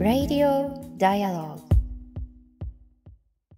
[0.00, 1.60] Radio Dialogue.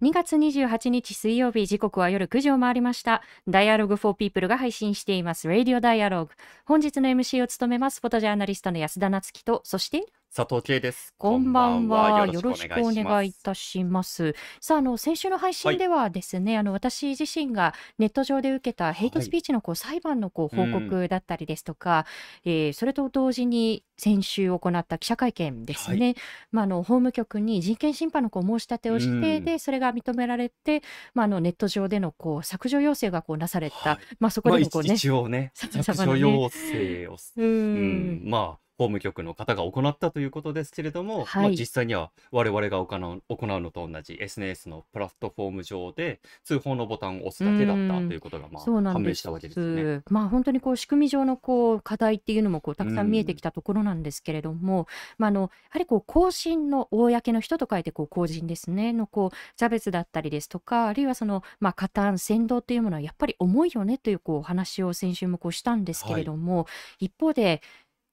[0.01, 3.21] 2月28日水曜日時刻は夜9時を回りました。
[3.47, 5.47] Dialogue for People が配信しています。
[5.47, 6.29] Radio Dialogue
[6.65, 8.01] 本日の MC を務めます。
[8.01, 11.13] フォトジャーナリストの安田夏樹とそして佐藤圭です。
[11.17, 12.25] こんばんは。
[12.25, 14.33] よよろろしくおしくお願いします願いいたします。
[14.61, 22.05] さあ、あの先週の配信ではですね、あの私自身がネット上で受けたヘイトスピーチのこう裁判のこう報告だったりですとか、
[22.45, 26.15] えーそれと同時に先週行った記者会見ですね。
[26.49, 30.81] まああの法務局に人権侵犯のこう申し立てをして、うんでそれが認められて、
[31.13, 33.75] まああのネット上でのこう削除要請がこうなされた。
[33.89, 34.93] はいまあそこまあ、でもこうね。
[34.93, 38.29] 一応ね、様削々なね除要請をす、ううんん。
[38.29, 41.43] まあ、法務局の方が行ったということですけれども、はい。
[41.43, 50.01] まあ、実際には我々が行う行うのと同じ SNS のプラットフォーム上で通報のボタンを押すだけだったうんということが、まあ、判明したわけですね。
[50.09, 54.87] まあ本当にこう仕組み上のこう課題っていうのもこうたくさん見えてきたところなんですけれども、
[55.19, 66.65] まああのやはりこう公人の公の人と書いてこう公人ですねのこう差別だったりですとかあるいはそのまあ加担扇動っていうものはやっぱり重いよねというこうお話を先週もこうしたんですけれども、
[66.99, 67.61] 一方で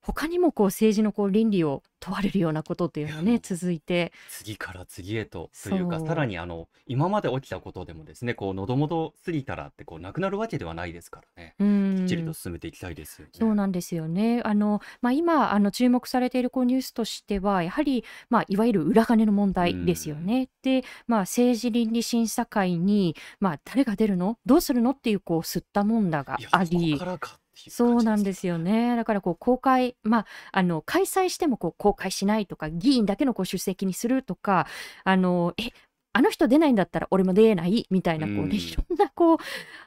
[0.01, 4.13] 他にもこう政治のこう倫理を問われるようなことっていうのがね続いて。
[4.29, 5.89] 次から次へとという。
[5.89, 11.55] かさらにあの今まで起きたことでもですねこう喉元過ぎたらってこうなくなるわけではないですからね。
[11.59, 11.97] うん。
[11.99, 13.33] きっちりと進めていきたいですよね。
[13.35, 14.41] そうなんですよね。
[14.45, 20.49] あの、まあ、今、あの、注目されているこうニュースとしては、やはり、まあ、いわゆる裏金の問題ですよね。
[20.63, 24.39] で、まあ、政治倫理審査会に、まあ、誰が出るの？
[24.47, 24.91] どうするの？
[24.91, 26.99] っていう、こう、吸ったもんだがあり
[27.67, 28.97] いうそうなんですよね。
[28.97, 34.67] だからこう公開、まあ、あの開催してもこう公開しないとか、議員だけのこう出席にするとか、
[35.05, 35.73] あのえ
[36.15, 38.49] あの人出ないんだったら俺も出ないみたいなこう、うん。
[38.49, 39.39] ね、いろんなこう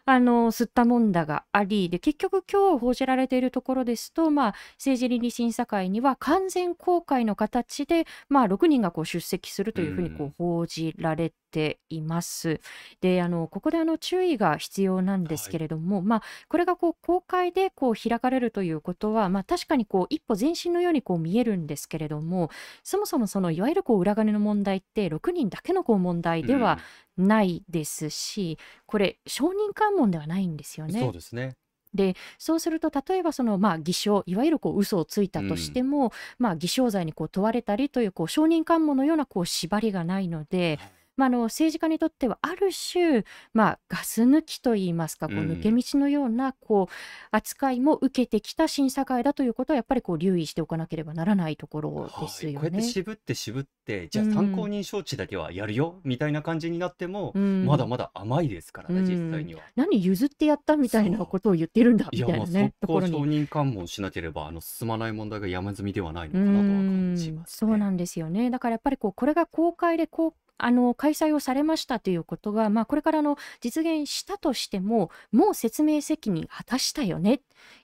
[0.05, 12.59] あの吸ったもんだがありで結局今日報じられているところですと、まあ、政治倫理審査会には完全公開の形で、まあ、6人がこう出席するというふうにこうう報じられています。
[13.01, 22.49] であのここであの注意が必要なんですけれども、まあこれがこう公開でこう開かれるということは、まあ、確かにこう一歩前進のようにこう見えるんですけれども
[22.83, 26.79] そもそもそのいわゆるこう裏金の問題って6人だけのこう問題では
[27.17, 30.99] ないですし、これ証人喚問ではないんですようんね。
[30.99, 31.55] そうですね。
[31.93, 40.79] でそうすると例えばそのまあ偽証いわゆるこう嘘をついたとしても、まあ偽証罪にこう問われたりというこう証人喚問のようなこう縛りがないので、
[41.21, 46.93] まあ、あの政治家にとってはある種、まあ、ガス抜きといいますかこううん抜け道のようなこう
[47.29, 52.83] 扱いも受けてきた審査会だということはやっぱりこう留意しておかなければならないところですよはい、こうやってね。
[52.83, 59.61] 渋って渋ってじゃあうん参考人招致だけはやるよ、みたいな感じになっても、うんまだまだ甘いですからね、うん実際には。
[59.75, 63.45] 何譲ってやったみたいなことを言ってるんだみたいなねと速攻承ころに。
[63.45, 67.67] 認喚問しなければあの進まない問題が山積みではないのかなとは感じます、ね。
[67.69, 68.49] そうなんですよね。
[68.49, 70.33] だからやっぱりこうこれが公開でこう
[70.63, 77.41] あの開催をされましたということが、まあ、これからあの実現したとしてももう説明責任果たしたよね。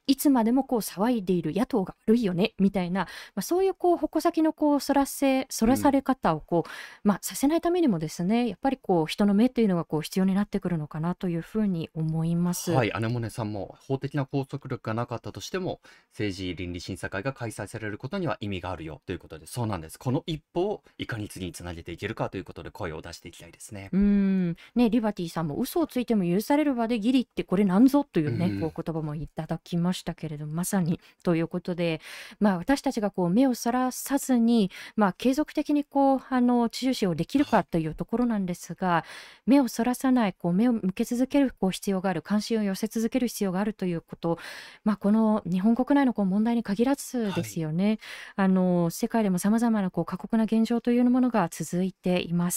[0.08, 2.54] いつまでもこう騒いでいる野党が悪いよね。
[2.60, 3.02] みたいな、
[3.36, 12.72] まあ、そういうこう矛先のこうそらせそらされ方をこう、まあ、させないためにもですねやっぱりこう人の目というのがこう必要になってくるのかなというふうに思います。
[12.72, 20.00] はい、アネモネさんも法的な拘束力がなかったとしても政治倫理審査会が開催されることには意味があるよということでそうなんです。
[20.00, 23.90] この一歩をいかに次につなげていけるかということで声を出していきたいですね。
[23.92, 32.02] うーんね、リバティさんも嘘をついても許される場でギリってこれなんぞというね、うんこう言葉もいただきましたけれどもまさにということで、
[32.40, 39.06] まあ、私たちがこう目をそらさずに、まあ、継続的にこうあの注視をできるかというところなんですが
[39.46, 44.40] 目をそらさないこう目を向け続けるこう必要がある関心を寄せ続ける必要があるということ、
[44.84, 48.00] まあ、この日本国内のこう問題に限らずですよね、
[48.36, 52.57] あの世界でもさまざまなこう過酷な現状というものが続いています。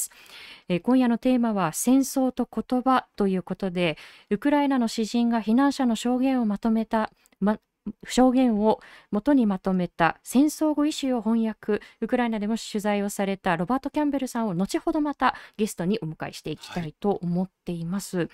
[0.68, 3.98] えー今夜のテーマは戦争と言葉ということで
[4.30, 7.10] ウクライナの詩人が避難者の証言をまとめた、
[7.40, 7.58] ま、
[8.06, 8.80] 証言を
[9.10, 18.28] 元にまとめた戦争後イシューを翻訳ウクライナでも取材をされたロバート・キャンベルさんを後ほどまたゲストにお迎えしていきたいと思っています。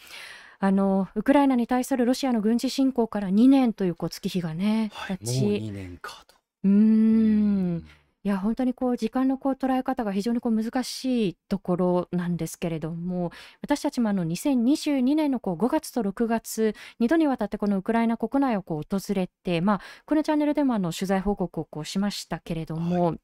[0.58, 6.34] あのウクライナに対するロシアの軍事侵攻から2年というこう月日がねはい、もう2年かと。
[6.64, 7.86] うーん
[8.26, 13.30] いや本当にこう時間のこう捉え方が非常にこう難しいところなんですけれども
[13.62, 23.14] 私たちもあの2022年のこう5月と6月2度にわたってこのウクライナ国内をこう訪れて、まあ、このチャンネルでもあの取材報告をこうしましたけれども、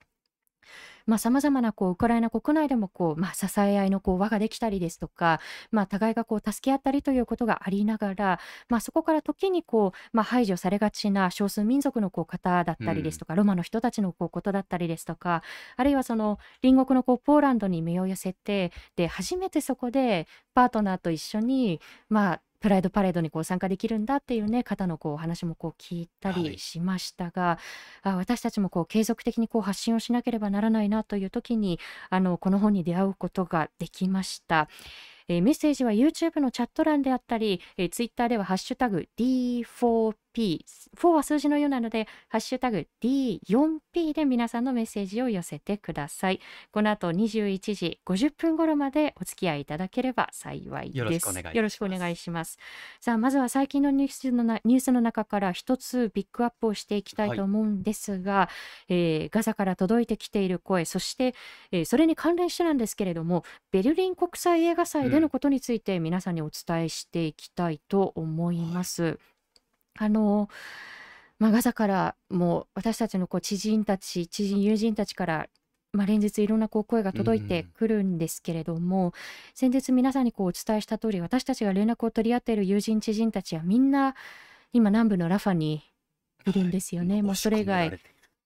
[1.07, 15.43] まあ、様々なこうウクライナ国内でもこう、まあ、支え合いのこう輪ができたりですとか、まあ、互いがこう助け合ったりということがありながら、まあ、そこから時にこう、まあ、排除されがちな少数民族のこう方だったりですとか、ロマの人たちのこうことだったりですとか
[15.77, 27.59] あるいはその隣国のこうポーランドに身を寄せてで初めてそこでパートナーと一緒に、まあ、プライドパレードにこう参加できるんだっていうね方のこうお話もこう聞いたりしましたが、
[28.03, 34.69] あ私たちもこう継続的にこう発信をしなければならないなという時にあのこの本に出会うことができました。
[35.29, 39.09] えーメッセージは YouTube のチャット欄であったり、えー、Twitter ではハッシュタグ
[40.35, 40.65] D4P、
[40.97, 46.41] 4は数字のようなので、ハッシュタグ D4P で皆さんのメッセージを寄せてください。
[46.71, 51.23] この後21時50分頃までお付き合いいただければ幸いよろです。
[51.23, 52.59] しくお願いしますよろしくお願いします。
[53.01, 58.49] さあ、まずは最近のニュースのなニュースの中から一つピックアップをしていきたいと思うんですが、
[58.89, 61.35] えーガザから届いてきている声、そして、
[61.71, 69.19] えーそれに関連してなんですけれども、ベルリン国際映画祭でのことについて皆さんにお伝えしていきたいと思います。
[69.99, 70.49] あの
[71.43, 75.49] まあ、ガザからも私たちのこう知人たち、知人、友人たちから、
[75.93, 79.13] まあ、連日いろんなこう声が届いてくるんですけれども、
[79.53, 84.15] 先日皆さんにこうお伝えした通り、私たちが連絡を取り合っている友人、知人たちはみんな
[84.73, 85.83] 今南部のラファに
[86.47, 87.15] いるんですよね。
[87.15, 87.99] はいもうそれ以外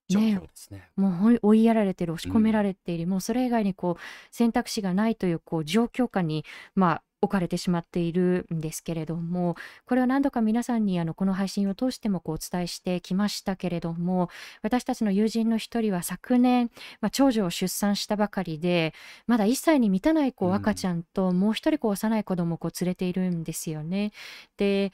[0.09, 0.89] 状況ですね。
[0.97, 6.45] もうほい追いやられてる、押し込められている、もうそれ以外にこう選択肢がないというこう状況下に、
[6.75, 14.29] まあ、置かれてしまっているんですけれども、これは何度か皆さんにあのこの配信を通してもこうお伝えしてきましたけれども、
[14.63, 16.71] 私たちの友人の一人は昨年、
[17.01, 18.95] まあ、長女を出産したばかりで、
[19.27, 24.13] まだ1歳に満たないこううん赤ちゃんと、もう一人こう幼い子供をこう連れているんですよね。
[24.57, 24.93] で、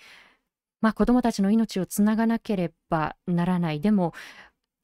[0.81, 3.81] まあ、子供たちの命をつながなければならない。
[3.81, 4.15] でも、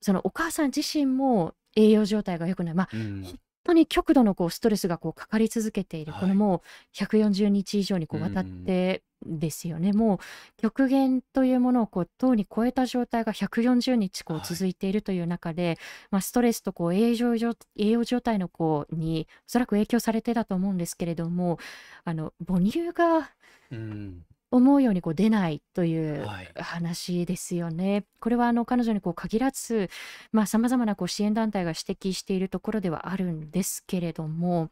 [0.01, 2.75] そのお母さん自身も栄養状態が良くない。
[2.75, 3.23] まあ、うん。
[3.25, 6.21] 本当に極度のこうストレスがこうかかり続けている、はい。
[6.23, 10.19] このもう140日以上にこううん渡ってですよね、もう
[10.57, 15.79] 極限というものをこうとうに超えた状態が140日こうはい続いているという中で、
[16.11, 21.59] まあ、ストレスとこう栄養状栄養状態のこうにおそらく影響されてだと思うんですけれども
[22.05, 23.31] あの母乳が
[23.73, 28.05] うん思うようにこう出ないというはい話ですよね。
[28.21, 29.91] これはあの彼女にこう限らず、
[30.33, 34.71] まあ、様々なこう支援団体が指摘しているところではあるんですけれども、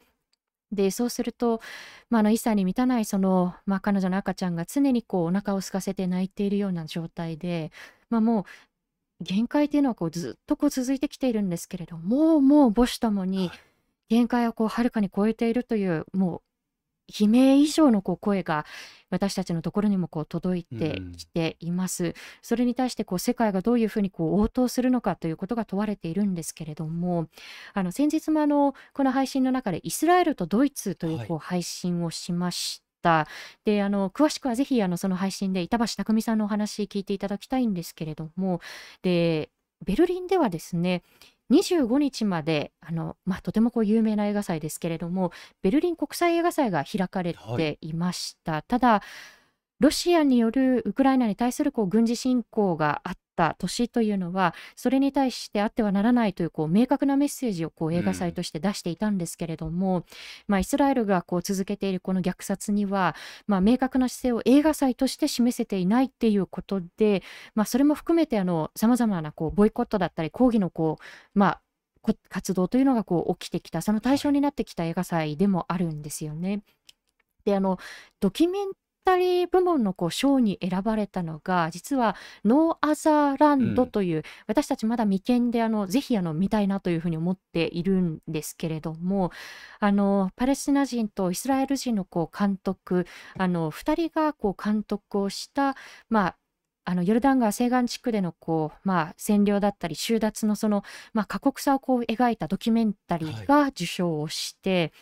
[0.73, 1.61] で、そうすると、
[2.11, 7.71] まあ、あの1歳に満たないその、まあ、彼女の赤ちゃんが常にこうお腹を空かせて泣いているような状態で、
[8.11, 8.47] まあ、も
[9.21, 13.61] う限界というのはこうずっとこう続いてきているんですけれども、もうもう母子ともにはい
[14.09, 16.43] 限界をこうはるかに超えているという、もう
[17.09, 18.67] 悲鳴以上のこう声が
[19.11, 22.15] 私たちのところにもこう届いてきています。
[22.43, 27.29] それに対してこう世界がどういうふうにこう応答するのかということが問われているんですけれども、
[27.75, 33.29] あの先日もあのこの配信の中でイスラエルとドイツといはいうこう配信をしました。
[33.65, 38.61] で、あの詳しくはぜひあのその配信で板橋匠さんのお話聞いていただきたいんですけれども、
[39.03, 39.51] で、
[39.85, 41.03] ベルリンではですね、
[41.51, 45.33] 25日まであの、まあ、とてもこう有名な映画祭ですけれども、
[45.63, 48.63] ベルリン国際映画祭が開かれはいていました。
[48.63, 49.03] ただ、
[49.79, 60.07] ロシアによるウクライナに対するこう軍事侵攻があった年というのは、それに対してあってはならないというこう明確なメッセージをこう映画祭として出していたんですけれども、
[60.49, 63.15] まあ、イスラエルがこう続けているこの虐殺には、
[63.47, 67.23] まあ、明確な姿勢を映画祭として示せていないっていうことで、
[67.55, 68.43] まあ、それも含めて
[68.75, 71.61] さまざまなこうボイコットだったり抗議のこう、まあ、
[72.29, 76.63] 活動というのがこう起きてきたその対象になってきた映画祭でもあるんですよね。
[77.45, 77.79] であの
[78.21, 78.69] ドキュメン
[79.07, 83.91] タリー部門のこう賞に選ばれたのが実は「ノー・アザー・ランド」うん。
[83.91, 89.31] という、私たちまだ未見であのぜひあの見たいなというふうに思っているんですけれども
[89.79, 93.07] あのパレスチナ人とイスラエル人のこう監督
[93.39, 95.77] あの2人がこう監督をした、
[96.11, 96.37] まあ、
[96.89, 104.93] あのヨルダン川西岸地区でのこう、まあ、占領だったり収奪のその、まあ、過酷さをこう描いたドキュメンタリーが受賞をして、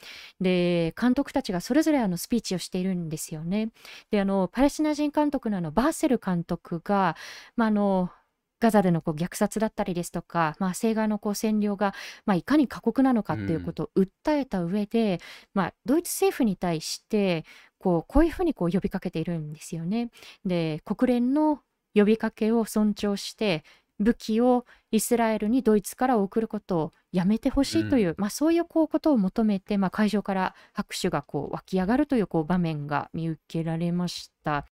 [0.40, 3.68] で監督たちがそれぞれあのスピーチをしているんですよね。
[4.10, 7.16] であのパレスチナ人監督のあのバーセル監督が、
[7.54, 8.10] まあ、あの
[8.60, 15.20] ガザでのこう虐殺だったりですとか、まあ、西岸のこう占領が、まあ、いかに過酷なのかっていうことを訴えた上で、
[15.52, 17.44] まあ、ドイツ政府に対して
[17.78, 20.10] こうこういうふうにこう呼びかけているんですよね。
[20.46, 21.60] で国連の
[21.94, 23.64] 呼びかけを尊重して
[24.00, 34.66] 武器をイスラエルにドイツから送ることをやめてほしいという、まあ、そういうこうことを求めて、まあ、会場から拍手がこう湧き上がるというこう場面が見受けられました。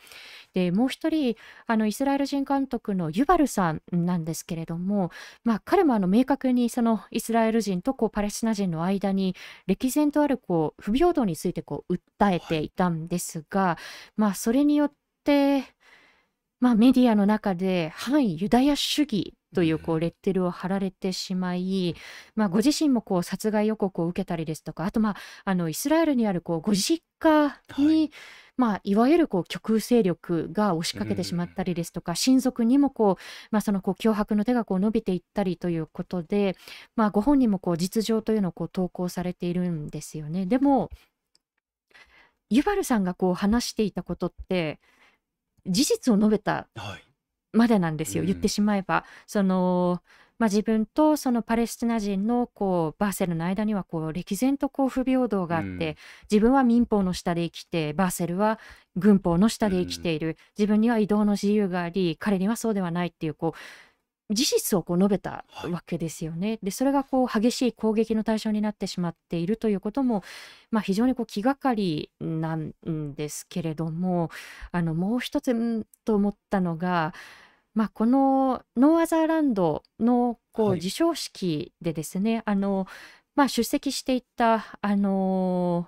[0.54, 1.36] でもう一人
[1.68, 5.12] あのイスラエル人監督のユバルさんなんですけれども、
[5.44, 9.36] まあ、彼もあの明確にそのイスラエル人とこうパレスチナ人の間に
[9.68, 13.78] 歴然とあるこう不平等についてこう訴えていたんですが、
[14.16, 14.94] まあ、それによっ
[15.26, 15.66] て
[16.60, 21.96] まあ、メディアの中で反ユダヤ主義というこうレッテルを貼られてしまい、
[22.36, 28.12] まあ、ご自身もこう殺害予告を受けたりですとかあと、まあ、あのイスラエルにあるこうご実家に、はい、
[28.58, 36.56] まあ、いわゆるこう極右勢力が押しかけてしまったりですとか、親族にもこう、まあ、そのこう脅迫の手がこう伸びていったりということで、
[36.96, 40.46] まあ、ご本人もこう実情というのをこう投稿されているんですよね。
[40.46, 40.90] でも
[42.50, 44.80] ユバルさんがこう話していたことって
[45.66, 46.68] 事実を述べた
[47.54, 49.06] までなんですよ、言ってしまえば。
[49.28, 50.02] その
[50.40, 55.98] まあ、自分とそのパレスチナ人のこうバーセルの間にはこう歴然とこう不平等があって、
[56.32, 58.58] 自分は民法の下で生きてバーセルは
[58.96, 63.60] 軍法の下で生きている、自分には移動の自由があり彼にはそうではないっていうこう
[64.32, 66.60] 事実をこう述べたわけですよね。
[66.62, 70.24] でそれがこう激しい攻撃の対象になってしまっているということも、
[70.70, 72.74] まあ、非常にこう気がかりなん
[73.16, 74.30] ですけれども
[74.72, 77.14] あのもう一つんと思ったのが、
[77.74, 82.86] まあ、このノーアザーランドのこう授賞式でですね、あの
[83.36, 85.88] まあ、出席していたあの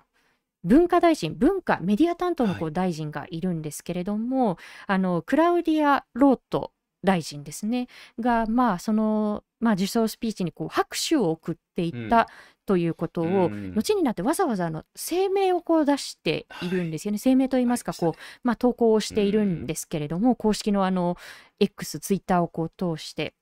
[0.63, 4.57] 文化大臣文化メディア担当のこう大臣がいるんですけれども、
[4.87, 6.71] あのクラウディア・ロート
[7.03, 7.87] 大臣ですね。
[8.19, 12.27] が、まあそのまあ、受賞スピーチにこう拍手を送っていた
[12.65, 21.15] ということを、後になってわざわざの声明をこう出しているんですよね、声明といいますかこう、まあ、投稿をしているんですけれども、公式のあの
[21.59, 23.33] X、ツイッターをこう通して。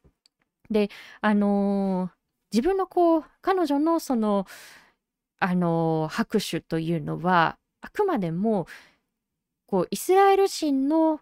[0.70, 0.90] で
[1.22, 2.12] あのー、
[2.52, 4.46] 自分のこう彼女のその、
[5.40, 8.68] あのー、拍手というのはあくまでも
[9.66, 11.22] こうイスラエル人の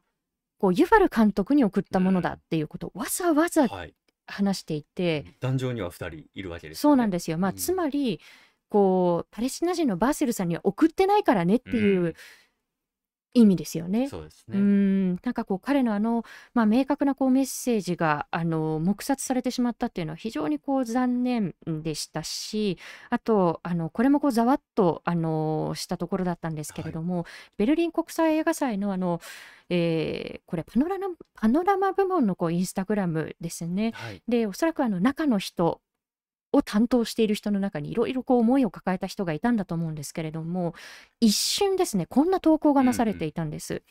[0.58, 3.68] こうユファル監督に送ったものだっていうことをわざわざ
[4.26, 8.20] 話していて、壇上には2人いるわけですそうなんですよ、まあ、つまり
[8.70, 12.16] こうパレスチナ人のバーセルさんには送ってないからねっていう
[13.34, 14.07] 意味ですよね。
[14.07, 14.57] そうですね。
[14.57, 22.77] ん、なんかこう彼のあの、まあ、明確なこうメッセージがあの黙殺されてしまったっていうのは非常にこう残念でしたし、
[23.10, 27.25] あとあのこれもこうざわっとあのしたところだったんですけれども、
[27.57, 29.19] ベルリン国際映画祭のあの、
[29.69, 33.91] えーこれパノラマパノラマ部門のこうインスタグラムですね。
[33.93, 34.22] はい。
[34.27, 35.81] で、おそらくあの中の人
[36.51, 40.74] を担当している人の中にいろいろこう思いを抱えた人がいたんだと思うんですけれども
[41.20, 43.84] 一瞬ですねこんな投稿がなされていたんです。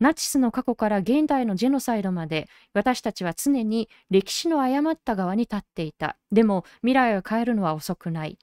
[0.00, 6.16] ナチスの過去から現代のジェノサイドまで私たちは常に歴史の誤った側に立っていた。
[6.32, 8.38] でも未来を変えるのは遅くない。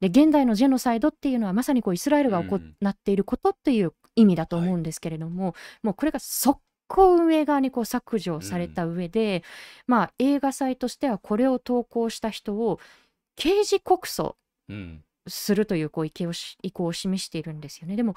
[0.00, 6.58] で現代のジェノサイドっていうのはまさにこうイスラエルが行っていることっていう意味だと思うんですけれども、はい、もうこれが速
[6.90, 9.44] こ運営側にこう削除された上で、
[9.86, 12.80] まあ、映画祭としてはこれを投稿した人を
[13.36, 14.34] 刑事告訴
[15.28, 17.94] するというこう意見をし意向を示しているんですよね。
[17.94, 18.16] でも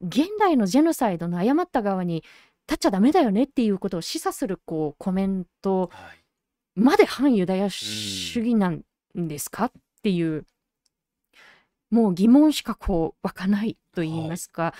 [0.00, 2.24] 現代のジェノサイドの誤った側に
[2.66, 5.90] 立っちゃダメだよねっていうことを示唆するこうコメント
[6.74, 8.82] まで反ユダヤ主義なん
[9.14, 10.46] ですかっていう
[11.90, 14.72] もう疑問しかこう湧かないと言いますか。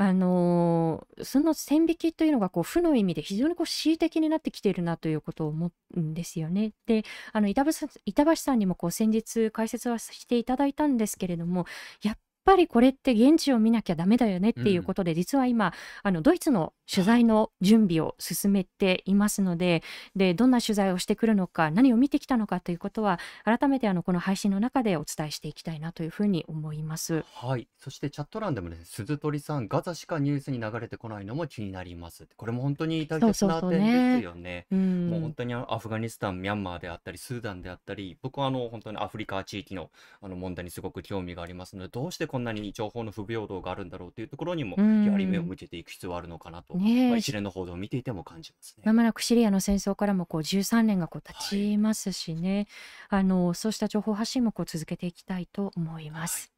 [0.00, 6.72] あのーその線引きというのがこう負の意味で非常にこう恣意的になってきているなということを思うんですよね。
[6.86, 11.66] で、あの板橋さん板橋さんにもこう先日解説はしていただいたんですけれども、
[12.02, 15.72] やっぱりこれって現地を見なきゃダメだよねっていうことで、実は今
[16.04, 19.82] あのドイツの取材の準備を進めていますので
[20.16, 27.24] でどんな取材をしてくるのか何を見てきたのかということは改めてあのこの配信の中でお伝えしていきたいなというふうに思います。
[27.34, 27.68] はい。
[27.78, 32.26] そしてチャット欄でもね、鈴鳥さん、ガザしかニュースに流れてこないのも気になります。
[32.36, 34.66] これも本当に大切な点ですよね。
[34.70, 39.90] うもう本当にアフガニスタン、ミャンマーであったり、スーダンであったり、僕はあの本当にアフリカ地域の
[40.20, 48.82] あの問題にすごく興味がありますので、どうしてこんなに情報の不平等があるんだろうというところにも、やはり目を向けていく必要はあるのかなと、まあ、ね一連の報道を見ていても感じますね。
[48.86, 52.66] まもなくシリアの戦争からもこう13年がこう経ちますしね、
[53.08, 56.28] あのそうした情報発信もこう続けていきたいと思いまはい。
[56.28, 56.52] す。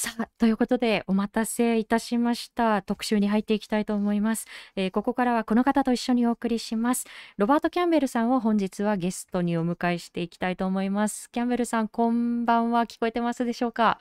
[0.00, 2.82] さあ、ということでお待たせいたしました。
[2.82, 4.46] 特集に入っていきたいと思います。
[4.76, 7.04] えーここからはこの方と一緒にお送りします。
[7.36, 11.28] ロバート・キャンベルさんを本日はゲストにお迎えしていきたいと思います。
[11.32, 12.86] キャンベルさん、こんばんは。
[12.86, 13.98] 聞こえてますでしょうか？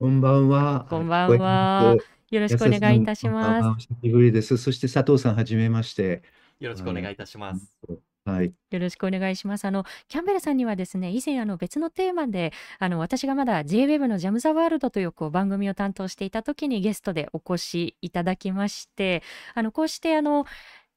[0.00, 0.86] こんばんは。
[0.88, 1.96] こんばんは。
[2.34, 3.68] よろしくお願いいたします。
[3.68, 4.56] お久しぶりです。
[4.56, 6.22] そして佐藤さん、はじめまして。
[6.58, 7.78] よろしくお願いいたします。
[8.24, 8.52] はい。
[8.70, 9.66] よろしくお願いします。
[9.66, 19.22] あの、キャンベルさんにはですね、以前あの別のテーマで、あの、私がまだ J-Web のジャム・ザ・ワールドというこう番組を担当していた時にゲストでお越しいただきまして、
[19.54, 20.46] あの、こうしてあの、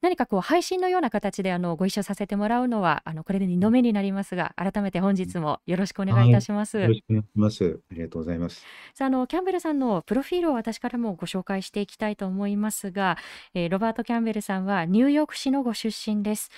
[0.02, 6.80] 何かこう配信のような形であのご一緒させてもらうのはあのこれで2度目になりますが改めて本日もよろしくお願いいたします。
[6.80, 7.80] よろしくお願いします。
[7.92, 8.64] ありがとうございます。
[8.94, 13.18] さああのキャンベルさんのプロフィールを私からもご紹介していきたいと思いますが、
[13.56, 16.52] えー、ロバート・キャンベルさんはニューヨーク市のご出身です。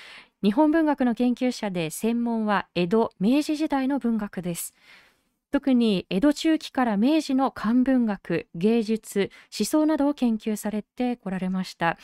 [0.44, 4.74] 日本文学の研究者で専門は江戸・明治時代の文学です。
[5.52, 11.98] 特に江戸中期から明治の漢文学芸術思想などを研究されてこられました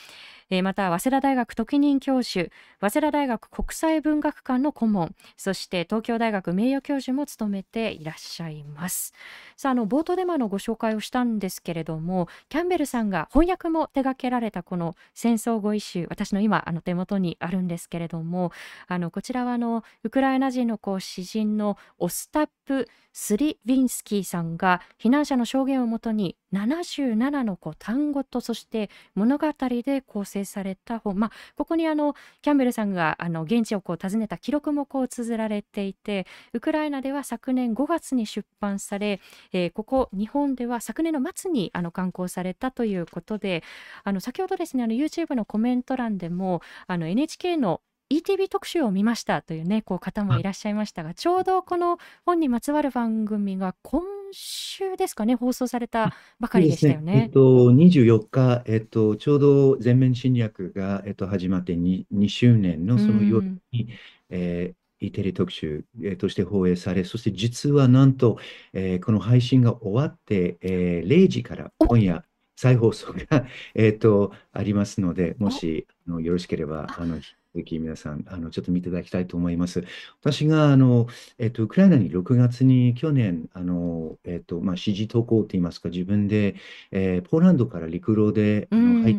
[0.50, 2.50] えー、また早稲田大学特任教授
[2.80, 9.12] 早稲田大学国際文学館の顧問そして東京大学名誉教授も務めていらっしゃいます。
[9.56, 18.52] さああの冒頭でもあのご紹介をしたんですけれどもキャンベルさんが翻訳も手掛けられたこの戦争語彙集私の今あの手元にあるんですけれども
[18.86, 39.20] あのこちらはあのウクライナ人のこう詩人のオスタップ・スリヴィンスキーさんが避難者の証言をもとに77のこう単語とそして物語で構成された本、まあ、ここにあのキャンベルさんがあの現地をこう訪ねた記録もこう綴られていてウクライナでは昨年5月に出版され、
[39.52, 43.62] えー、ここ日本では昨年の末にあの刊行されたということで
[44.04, 47.80] あの先ほどですねあの YouTube のコメント欄でもあの NHK の
[48.12, 57.24] ETV 特集を見ましたというねこう方もいらっしゃいましたがちょうどこの本にまつわる番組が今週ですかね、放送されたばかりでしたよね。
[57.24, 63.88] えっと、24日、えっと、ちょうど全面侵略が、えっと、始まって 2, 2周年のその夜に、
[64.30, 68.38] えー E テレ特集、えー、として放映され、そして実はなんと、
[68.72, 72.24] えー、この配信が終わって、えー、0時から今夜、
[72.56, 73.44] 再放送が、
[73.74, 77.20] えーと、ありますので、もしあのよろしければ、あの
[77.56, 79.84] ぜひ皆さん、あのちょっと見ていただきたいと思います。
[80.20, 81.06] 私があの、
[81.38, 86.56] えっと、ウクライナに6月に去年、あのえっとまあ、指示投稿といいますか、自分で、
[86.92, 89.16] えー、ポーランドから陸路であの入っ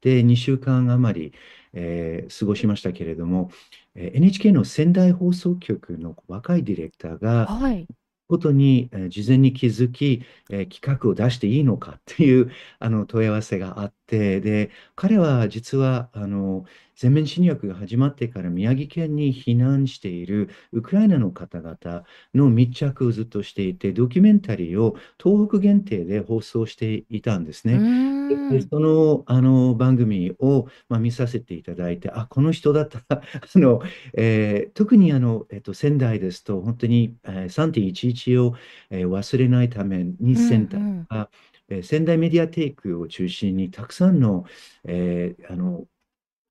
[0.00, 1.32] て2週間余り、
[1.72, 3.50] えー、過ごしましたけれども、
[3.96, 7.88] えー、NHK の仙台放送局の若いディレクターが、はい、
[8.28, 16.64] ことに、えー、事前に気づき、えー、企画を出していいのかっていうあの問い合わせがあって、で、彼は実はあの
[16.96, 22.04] 全面侵略が始まってから宮城県に避難しているウクライナの方々
[22.34, 28.14] の密着をずっとしていて、ドキュメンタリーを東北限定で放送していたんですね。
[28.50, 33.02] でそのあの番組を、まあ、見させていただいて、あ、この人だった。
[33.08, 33.20] ら
[33.54, 33.82] あの、
[34.14, 38.54] えー、特にあの、えっと、仙台ですと、本当に、えー、3.11を、
[38.90, 41.28] えー、忘れないために仙台が、うんうん
[41.68, 44.44] え仙台メディアテイクを中心にたくさんの,、
[44.84, 45.84] えー、あの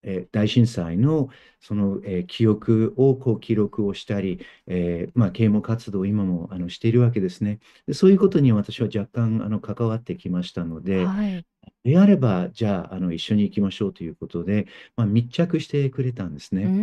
[0.04, 7.60] え大震災のその、え記憶をこう記録をしたり、えー、まあ、啓蒙活動を今もあのしているわけですね。
[7.88, 11.46] でそういうことに私は若干あの関わってきましたので、はい、
[11.84, 16.74] であれば、じゃあ、あの、一緒に行きましょうということで、まあ、密着してくれたんですね。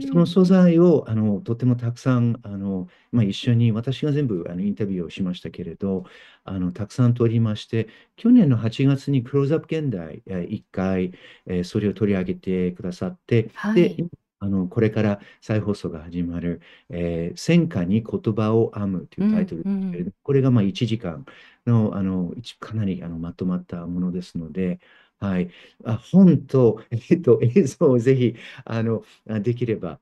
[0.00, 6.04] その素材を、あの、とてもたくさん、あの、まあ、一緒に、私が全部、あの、インタビューをしましたけれど、
[6.44, 11.12] あの、たくさん取りまして、去年の8月にクローズアップ現代、え1回、
[11.46, 14.08] えーそれを取り上げてくださって、はで、い。
[14.40, 21.24] あの、これから再放送が始まる、えー戦火に言葉を編むというタイトルですけれど、これがまあ1時間
[21.66, 24.80] の、あの、かなりあのまとまったものですので、
[25.18, 25.50] はい。
[25.84, 29.04] あ、本と、 えっと、映像をぜひ、あの、
[29.42, 30.00] できれば、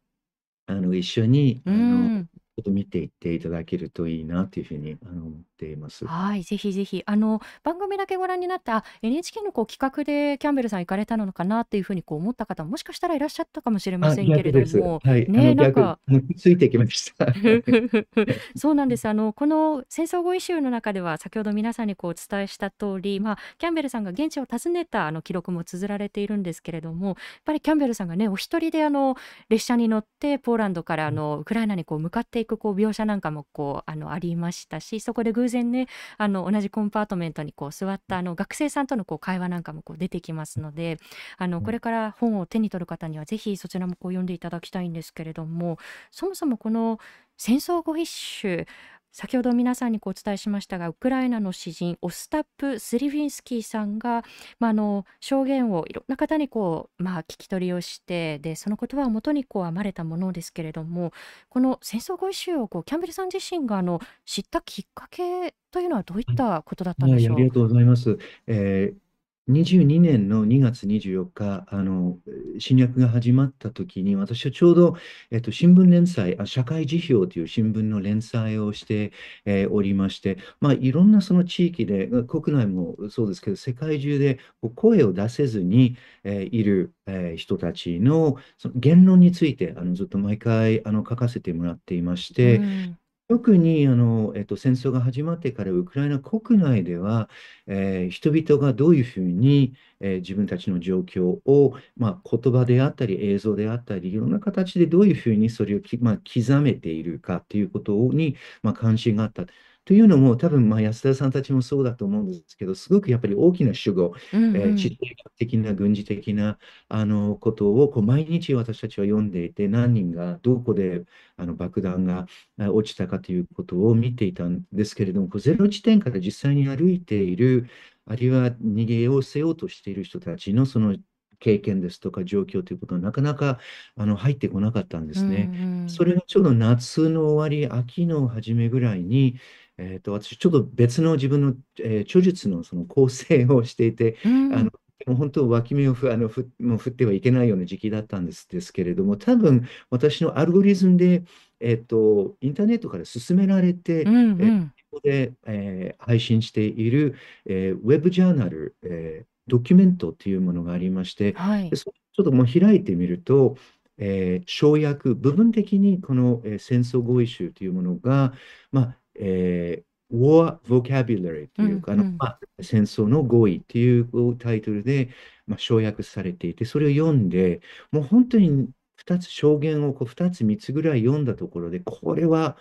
[0.66, 6.06] あの、一緒に、あの、ょっと見ていっていただけるといいなというふうにあの思っています。
[6.06, 15.98] はい、ぜひぜひあの番組だけご覧になった NHK のこう企画でキャンベルさん行かれたのかなっていうふうにこう思った方ももしかしたらいらっしゃったかもしれませんけれども、はい、ねなんか
[16.36, 17.26] ついてきました。
[18.56, 19.06] そうなんです。
[19.06, 29.16] あのこの戦争語彙集の中では先ほど皆さんにこうお伝えした通り、まあキャンベルさんが現地を訪ねたあの記録も綴られているんですけれども、やっぱりキャンベルさんがねお一人であの
[29.48, 35.86] 列車に乗ってポーランドからあのウクライナにこう向かっていくこう描写なんかもこうあのありましたしそこで偶然ね
[36.18, 40.98] あの同じコンパートメントにこう座ったあの学生さんとのこう会話なんかもこう出てきますので
[41.38, 45.78] あのこれから本を手に取る方にはぜひそちらもこう読んでいただきたいんですけれども
[46.10, 46.98] そもそもこの
[47.36, 48.66] 戦争語一種
[49.12, 54.24] 先ほど皆さんにお伝えしましたがウクライナの詩人オスタップ・スリヴィンスキーさんが、
[54.58, 61.12] まあ、の証言をいろんな方にこう、まあ、聞き取りをしてでその言葉をもとにこう編まれたものですけれども
[61.48, 68.18] この戦争語彙集をこうキャンベルさん自身があの知ったきっかけというのはどういったことだったんでしょう、はい、ありがとうございます。
[68.46, 69.09] えー
[69.52, 72.18] 22年の2月24日、あの、
[72.58, 74.96] 侵略が始まった時に、私はちょうど、
[75.30, 79.12] えっと、新聞連載、あ社会辞表という新聞の連載をして、
[79.44, 84.38] えーおりまして、まあ、いろんなその地域で、国内もそうですけど、世界中で
[84.74, 92.96] 声を出せずに、えーいる、えー人たちのその言論について、あのずっと毎回あの書かせてもらっていましうて、ん。
[93.30, 97.28] 特にあの、えっと、戦争が始まってからウクライナ国内では、
[97.68, 109.46] えー人々がどういうふうに、えー自分たちの状況を、まあ、言葉であったり映像であったりいろんな形でどういうふうにそれを、まあ、刻めているかということに、まあ、関心があった。
[109.90, 114.92] というのも多分、まあ、安田さんたちもそうだと思うんですけどすごくやっぱり大きな主語、うんえー地うん。
[114.92, 121.02] 政学的な軍事的なあのことをこう毎日私たちは読んでいて何人がどこで
[121.36, 122.26] あの爆弾が
[122.60, 127.66] あ落ちたかということを見ていたんですけれども、こうゼロ地点から実際に歩いている、
[128.06, 130.96] あるいは逃げようせようとしている人たちのその
[131.40, 133.58] 経験ですとか状況ということはなかなか
[133.96, 135.50] あの入ってこなかったんでうんうすね。
[135.86, 135.88] ん。
[135.88, 139.36] それがちょうど夏の終わり、秋の初めぐらいに、
[139.80, 144.70] えーと、私、ちょっと別の自分の、えー著述のその構成をしていて、うあの、ん。
[145.06, 151.24] もう本当、脇目をふあのふもう振ってはいけないような時期だったんですですけれども、多分私のアルゴリズムで、
[151.60, 154.74] えっと、インターネットから勧められうて、んえーうん。
[154.90, 157.14] ここで、えー配信している、
[157.46, 161.70] えーウェブジャーナル、えードキュメントというものがありまして、はい。
[161.70, 163.56] でそちょっともう開いてみると、
[163.98, 168.32] えー省略、部分的にこの、えー戦争合意集というものが、
[168.72, 172.16] まあえー War Vocabulary とういうんか、あのうん。
[172.18, 175.10] まあ、戦争の合意というタイトルで、
[175.46, 177.60] まあ、省略されていて、それを読んで、
[177.92, 182.56] もう本当に2つ証言をこう2つ、3つぐらい読んだところで、これは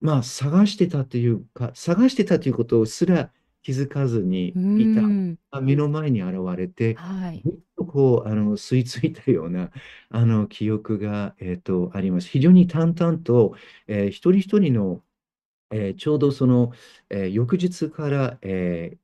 [0.00, 5.38] まあ、探してたというか、探してたということすら気づかずにういた、ん。
[5.62, 7.42] 目の前に現れて、はい。
[7.76, 9.70] とこう、あの、吸い付いたような、
[10.10, 12.28] あの、記憶が、えっと、あります。
[12.28, 13.54] 非常に淡々と、
[13.86, 15.02] えー一人一人の、
[15.70, 16.72] えーちょうどその、
[17.10, 18.98] えー翌日から、えー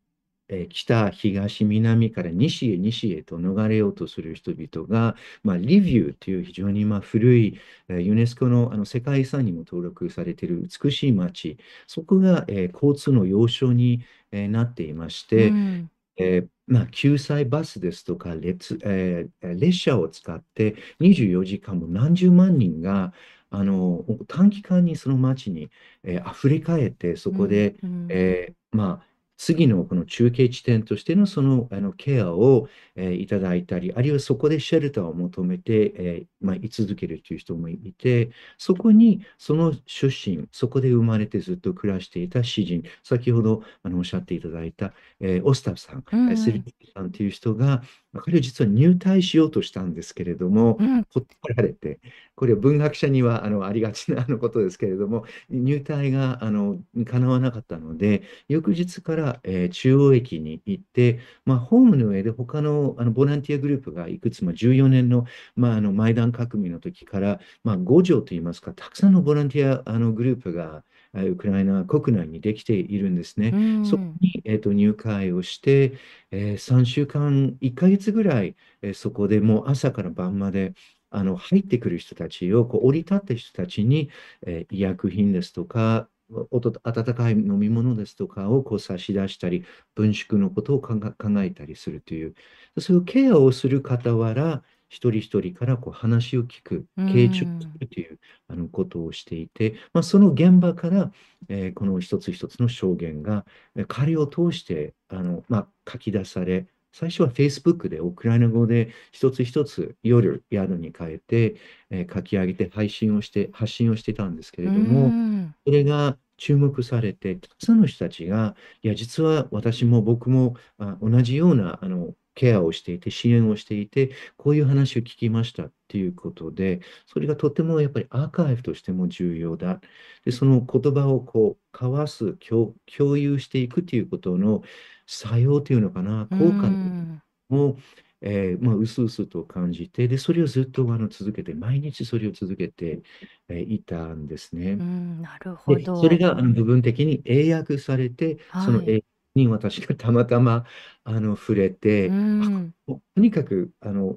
[0.48, 15.90] えー北、東、南から西へ西へと逃れようとする人々が、まあ、リビューという非常にまあ古い、えーユネスコの、あの世界遺産にも登録されている美しい町、そこが、えー交通の要衝に、えーなっていましうて、ん。
[16.16, 23.12] えーまあ、救済バスですとか列、えー列車を使って24時間も何十万人が
[23.52, 25.70] あの短期間にその街に、
[26.04, 28.06] えー溢れ返ってそうこんで、うん。
[28.08, 47.82] えーまあ、次のこの中継地点としてのその、あのケアを、えーいただいたり、あるいはそこでシェルターを求めて、えーまあ、居続けるという人もいて、そこにその出身、そこで生まれてずっと暮らしていた詩人、先ほどあのおっしゃっていただいた、えーオスタフさん、うえーセんリフさんという人が、
[48.20, 51.04] 彼は実は入隊しようとしたんですけれども、うん。
[51.14, 52.00] 断られて、
[52.34, 65.24] これは文学者にはあのありがちなあのことですけれども、入隊があの叶わなかったので、翌日から、えー中央駅に行って、まあ、ホームの上で他の、あのボランティアグループがいくつも14年の,、
[65.56, 73.52] まあ、あのマイダン革命の時から、まあ、5条といいますか、たくさんのボランティアあのグループがえーウクライナ国内にできているんですね。
[73.52, 74.20] うそこん。
[74.20, 75.98] に、えーと入会をして、
[76.30, 80.74] えー3週間、1ヶ月ぐらい、えーそこでもう朝から晩まで
[81.10, 84.10] あの入ってくる人たちを、こう降り立った人たちに、
[84.46, 86.08] えー医薬品ですとか、
[86.50, 92.34] おと温かい飲み物ですとかをこう差し出したり、軍縮のことを考え考えたりするという、
[92.78, 97.80] そういうケアをする傍ら、一人一人からこう話を聞く、う傾聴すん。
[97.80, 101.12] るというあのことをしていて、まあ、その現場から、
[101.48, 111.56] えーこの一つ一つの証言が、えー彼を通してあの、まあ、書き出され、最初は Facebook でウクライナ語で一つ一つ夜、宿に変えて、
[111.90, 115.16] えー書き上げて配信をして、発信をしてたんですけうれども、
[115.48, 115.54] ん。
[115.64, 129.80] それが注目されて、たくさんの人たちが、いや、実は私も僕もあ同じようなあのケアをしていて、支援をしていて、こういう話を聞きましたっていうことで、それがとてもやっぱりアーカイブとしても重要だ。
[130.24, 134.62] で、その言葉をこう交わす、共共有していくということの
[135.06, 137.22] 作用というのかな、う効果ん。
[137.48, 137.76] も、
[138.20, 143.02] えーまあ、うすうすと感じて、で、それをずっとあの続けて、毎日それを続けて、
[143.48, 144.78] えーいたんですね。
[144.78, 145.20] うん。
[145.22, 146.18] なるほで、それど。
[146.18, 148.86] があの部分的に英訳されて、そのはい。
[148.86, 150.64] 英訳に私がたまたま
[151.04, 152.74] あの触れうて、あ、ん。
[152.86, 154.16] とにかくあの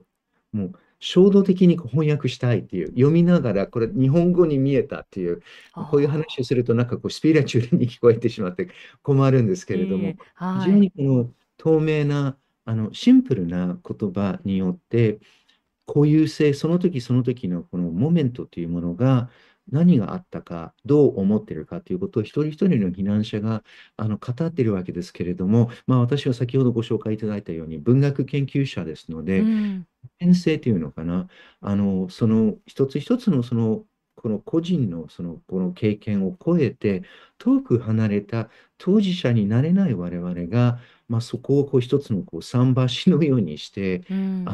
[0.52, 5.42] もう衝動的に翻訳したいっていう、読みながらこれ日本語に見えたっていう、
[5.92, 8.70] こういうあ話をするとなんかこうスピリチュアルに聞こえてしまって
[9.04, 9.68] 困るんですあ。
[9.68, 10.16] けれども、ええ。
[10.16, 10.72] 非常はい。
[10.72, 15.20] にこの透明なあのシンプルな言葉によって
[15.86, 19.30] 固有性、その時その時のこのモメントというものが
[19.72, 23.64] 何があったか、どう思っているかということを一人一人の避難者が
[23.98, 29.88] あの語っているわけですけれども、まあ、私は先ほどご紹介いただいたように文学研究者ですので、うん、
[30.20, 31.28] 編成というのかな、
[31.62, 33.84] あのその一つ一つのその
[34.16, 37.04] この個人のそのこの経験を超えて
[37.38, 42.74] 遠く離れた当事者になれない我々が、まあ、そこをこう一つのこう桟
[43.06, 44.46] 橋のようにして、うん、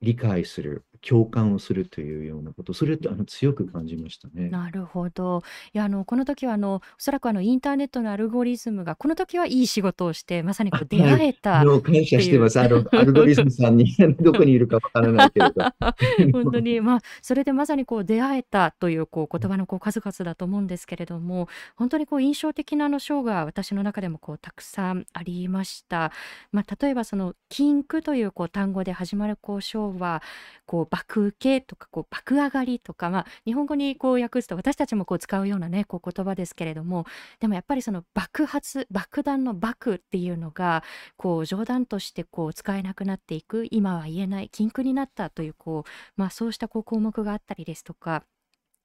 [0.00, 4.48] 理解する、共感をするというようなこと、それってあの強く感じましたね。
[4.50, 5.42] なるほど。
[5.72, 12.60] いや、あの、この時は、あの、おそらく、あの、インターネットのアルゴリズムが、この時はいい仕事をして、まさにこう出会えたあの、感謝してます。
[12.60, 15.54] あの、アルゴリズムさんに どこにいるかわからないけれど。
[16.32, 26.12] 本当に、まあ、それでまさにこう出会えたという、こう、言葉のこう数々だと思うんですけれども、本当にこう印象的なあの章が私の中でもこうたくさんありました。
[26.52, 30.22] まあ、例えばその禁句というこう単語で始まるこう章は、
[30.66, 37.06] こう爆受けとかこう爆上がりとか、まあ、日本語にこう訳すと私たちもこう使うようなねこう言葉ですけれども
[37.38, 40.82] でもやっぱりその爆発爆弾の爆っていうのが
[41.16, 48.24] こう冗談としてこう使えなくなっていく今は言えない禁句になったというこう、まあ、そうしたこう項目があったりですとか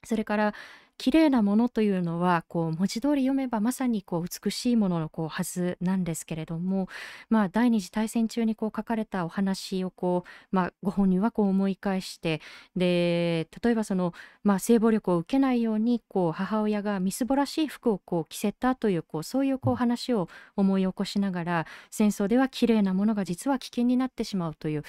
[0.06, 0.54] それから
[0.98, 6.88] 綺麗なものというのはこう文字通り読めばまさにこう美しいもののこうはずなんですけれども、
[7.30, 12.42] まあ、第二次大戦中にこう書かれたお話をこう、まあ、ご本人はこう思い返して
[12.76, 24.84] で例えばその、まあ、性暴力を受けないようにこう母親がみすぼらしい服をこう着せたというこうそういうこう話を思い起こしながら戦争では綺麗なものが実は危険になってしまうという、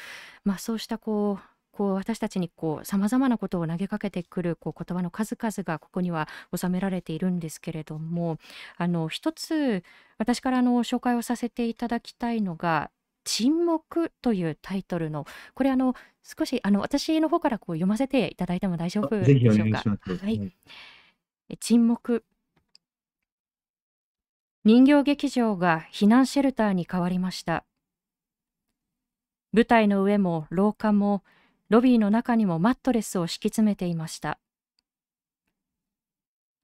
[0.45, 8.39] まあ、そうしたこうこう私たちにこう様々なことを投げかけてくるこう言葉の数々がここには収められているんですけれども
[8.79, 9.85] あの一つ
[10.17, 12.91] 私からの紹介をさせていただきたいのが
[13.25, 19.83] 沈黙というタイトルのこれあの少しあの私の方からこう読ませていただいても大丈夫でしょうか？
[19.83, 20.53] はい、
[21.61, 22.25] 沈黙。
[24.65, 27.65] 人形劇場が避難シェルターに変わりました。
[29.53, 31.23] 舞台の上も廊下も
[31.69, 34.39] ロビーの中にもマットレスを敷き詰めていました。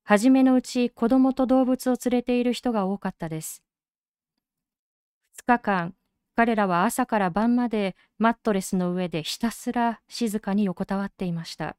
[0.05, 3.63] はじめのうち子供と動物を連れている人が多かったです。
[5.39, 5.95] 2日間、
[6.37, 11.77] 彼らは朝から晩までマットレスの上でひたすら静かに横たわっていました。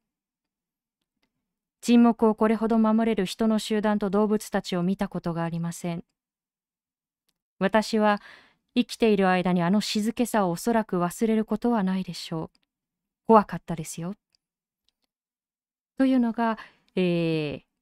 [1.82, 6.04] 沈黙をこれほど守れる人の集団と動物たちを見たことがありません。
[7.60, 8.22] 私は
[8.76, 12.63] 生きている間にあの静けさをおそらく忘れることはないでしょう。
[13.28, 14.14] 怖かったですよ。
[15.98, 16.58] というのが、
[16.96, 17.74] えー、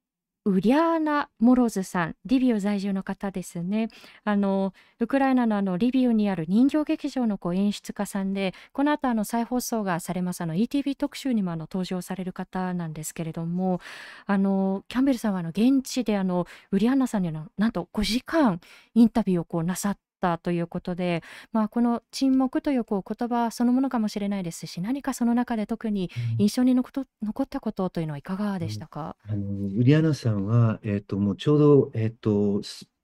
[0.46, 3.90] ウリャーナ・モロズさん、リビウ在住の方ですね。
[4.24, 13.82] あのウクライナのあのリビウにある人形劇場のこう演出家さんで、この後あの再放送がされますあの ETV 特集にもあの登場される方なんですけれども、
[14.26, 18.60] あのキャンベルさんはあの現地であのウリアンナさんにはなんと5時間
[18.96, 32.62] インタビューをこうなさったということで、まあ、この沈黙というこう言葉そのものかもしれないですし何かその中で特に印象に残残ったことというのはいかがでしたか、あのウリアナさんは、えーと、もうちょうど、えーと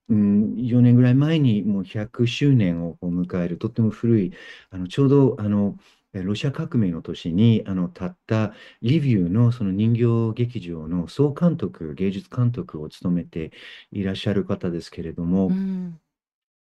[0.09, 4.33] うん、4年ぐらい前にもう100周年を迎えるとっても古い
[4.69, 5.75] あのちょうどあの
[6.13, 13.51] ロシア革命の年にあのたったリビューのその人形劇場の総監督芸術監督を務めて
[13.91, 15.99] いらっしゃる方ですけれども、うん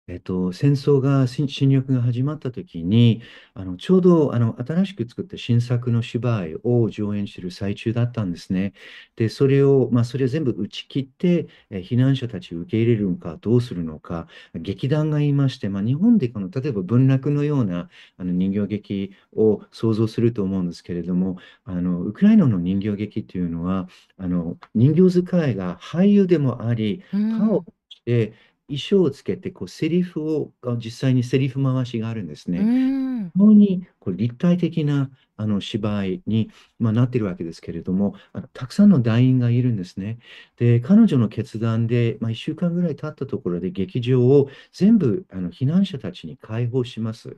[0.09, 3.21] えっと、戦争が侵略が始まった時に
[3.53, 8.73] あのちょうどあの新しく作った新作の芝居を上演している最中だったんですね。
[9.17, 28.33] でそれを、まあ、それを全部打ち切って、え避難者たちを受け入れるのかどうするのか劇団が言いまして、まあ、日本でこの例えば文楽のようなあの人形劇を想像すると思うんですけれどもあのウクライナの人形劇というのはあの人形使いが俳優でもあり顔をして
[28.69, 32.59] 衣装をつけてこうセリフを実際にセリフ回しがあるんですね。
[33.35, 40.19] 非常にこう立体的なあの芝居に、まあ、なっているわけですけれどもあのたくさんの団員がいるんですね。
[40.59, 47.35] で彼女の決断で、まあ、1週間ぐらい経ったところで劇場を全部あの避難者たちに開放します。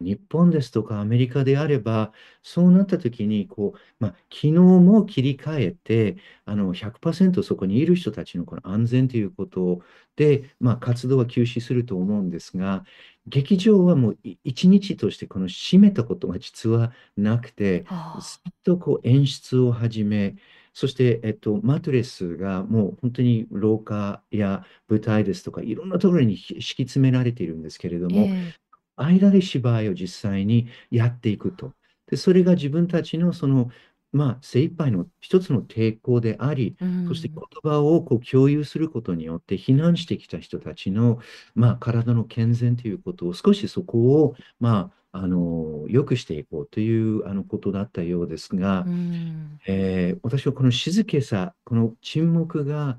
[0.00, 9.80] 日本ですとかアメリカであればそうなった時にこう、まあ、昨日も切り替えてあの100%そこにいる人たちのこの安全ということ
[10.16, 12.84] で、まあ、活動は休止すると思うんですが
[13.28, 20.36] 劇場はもう一日としてこの閉めたことが実はなくて、ずっとこう演出を始め、
[20.72, 31.74] そして、えっと、マトレスがもう本当に廊下や舞台ですとかいろんなところに敷き詰められているんですけれども、えー間で芝居を実際にやっていくと。
[32.06, 33.70] で、それが自分たちのその、
[34.12, 41.18] まあ、精一杯の一つの抵抗であり、そして言葉をこう共有することによって避難してきた人たちの、
[41.54, 48.84] まあ、体の健全ということを少しそこを、まあ、あの良くしていこうというあのことだったようですが、
[49.66, 52.98] えー、私はこの静けさ、この沈黙が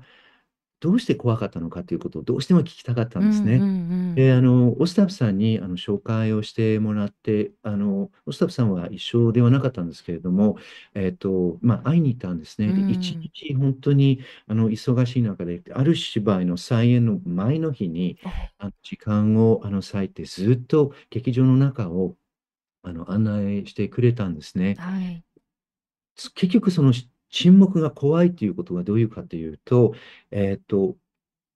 [0.80, 3.66] どうして怖かったのかということをどうしても聞きたかったんですね。
[4.14, 10.56] で、あの、オスタフさんにあの紹介をしてもらって、あの、オスタフさんは一緒ではなかったんですけれども、
[10.94, 12.72] えっと、まあ、会いに行ったんですね。
[12.72, 18.18] で、一日本当にあの忙しい中で、ある芝居の再演の前の日に、
[18.58, 22.16] あの時間をあの割いて、ずっと劇場の中を
[22.82, 24.76] あの案内してくれたんですね。
[24.78, 25.24] はい。
[26.34, 26.92] 結局、その
[27.30, 29.94] 沈黙が怖いということがどういうかというと、
[30.30, 30.96] えっと、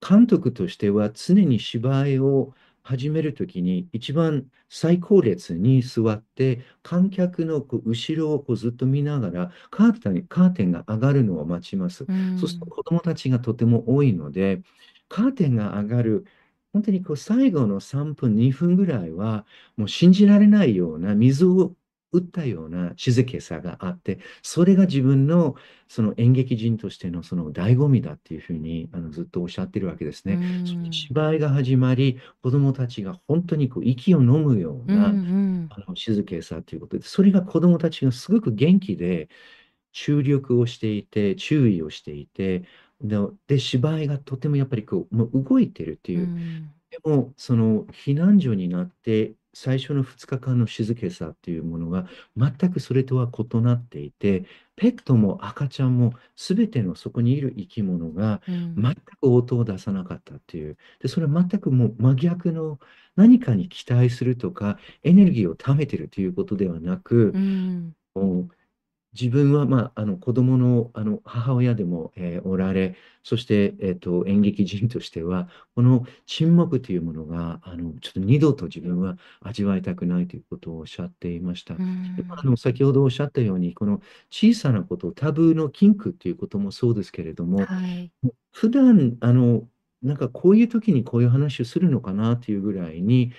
[0.06, 12.06] 監督としては常に芝居を始めるときに一番最高列に座って観客の後ろをこうずっと見ながらカーテンカーテンが上がるのを待ちます。
[12.34, 14.62] そうすると子供たちがとても多いので
[15.08, 16.26] カーテンが上がる
[16.72, 21.74] 本当にこう最後の3分2分ぐらいはもう信じられないような水を
[22.14, 25.56] 打ったような静けさがあって、それが自分の
[25.88, 30.40] その演劇人としてのその醍醐味だっていうふうにあのずっとおっしゃってるわけですね。
[30.64, 35.18] その芝居が始まり、子供たちが本当にこう息を飲むような、
[35.70, 39.28] あの静けさということで、それが子供たちがすごく元気で
[39.92, 42.64] 注力をしていて、注意をしていて、
[43.48, 46.32] で、芝居がとてもやっぱりこう、もう動いてるっていう。
[46.90, 54.44] でも、その避難所になって、最初の2日間の静けさっていうものが全くそれとは異なっていて、
[54.76, 60.76] ペットも赤ちゃんも全てのそこにいる生き物が全く音を出さなかったっていう。
[61.00, 62.78] で、それは全くもう真逆の
[63.16, 67.38] 何かに期待するとか、エネルギーを貯めてるということではなく、
[68.14, 68.50] うん。
[69.18, 81.74] 自分は、まあ、あの子供のあの母親でも、えーおられ、そして、えーと、演劇人としては、この沈黙というものがあのちょっと二度と自分は味わいたくないということをおっしゃっていました。
[81.74, 81.78] あ
[82.44, 84.00] の先ほどおっしゃったように、この
[84.30, 88.10] 小さなこと、タブーの禁句ということもそうですけれども、はい。
[88.52, 89.68] 普段あの
[90.02, 93.34] なんかこういう時にこういう話をするのかなというぐらいに、例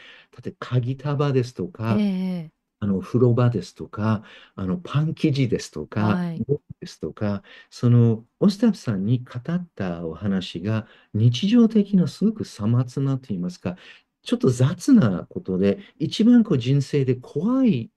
[0.47, 4.23] えば鍵束ですとか、ええあの風呂場ですとか、
[4.55, 6.45] あのパン生地ですとか、はい。
[6.81, 13.77] ですとか、そのオスタフさんに語ったお話が日常的なすごくさまつなと言いますか、
[14.23, 17.91] ちょっと雑なことで、一番こう人生で怖い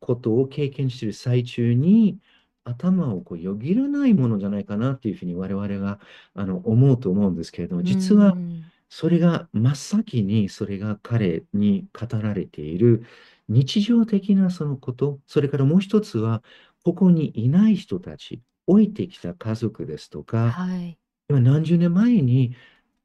[0.00, 2.20] ことを経験している最中に、
[2.64, 6.00] 頭をこうよぎらないものじゃないかなっていうふうに我々が
[6.34, 8.70] あの思うと思うんですけれども、う実はん。
[8.90, 13.04] それが真っ先にそれが彼に語られている
[13.48, 16.42] 日常的なそのこと、それからもう一つは、
[16.84, 20.98] ここにいない人たち、置いてきた家族ですとか、はい。
[21.28, 22.56] 今何十年前に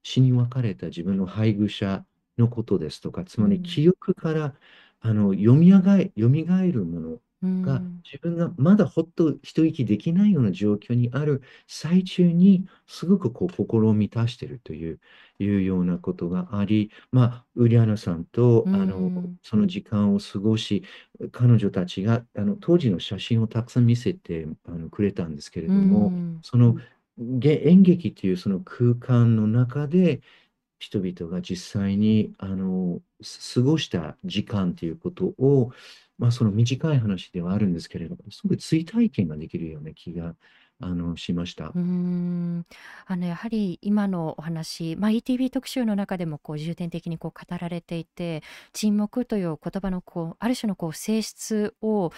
[0.04, 2.06] 死に別れた自分の配偶者
[2.38, 4.56] のことですとか、つまり記憶から
[5.02, 7.22] あの読みがえ、蘇るものう
[7.62, 8.04] が、ん。
[8.06, 15.00] 自分がまだほっと一息できないような状況にある最中に、すごくこう心を満たしているという
[15.40, 19.38] いうようなことがあり、まあ、ウリアナさんとうあのん。
[19.44, 20.84] その時間を過ごし、
[21.32, 26.40] 彼女たちがあの当時の写真をたくさん見せてあのくれたんですけれうども、ん。
[26.42, 26.76] その
[27.18, 30.22] げ演劇というその空間の中で、
[30.80, 33.02] 人々が実際にあの
[33.56, 35.72] 過ごした時間ということを、
[36.18, 40.36] まあ、その短い話ではあるんですけれども、すごく追体験ができるような気が
[40.80, 41.68] あのしました。
[41.68, 42.66] うーん。
[43.06, 52.12] あの、やはり今のお話、まあ、ETV 特集の中でもこう重点的にこう語られていて、沈黙という言葉のこう、ある種のこう性質を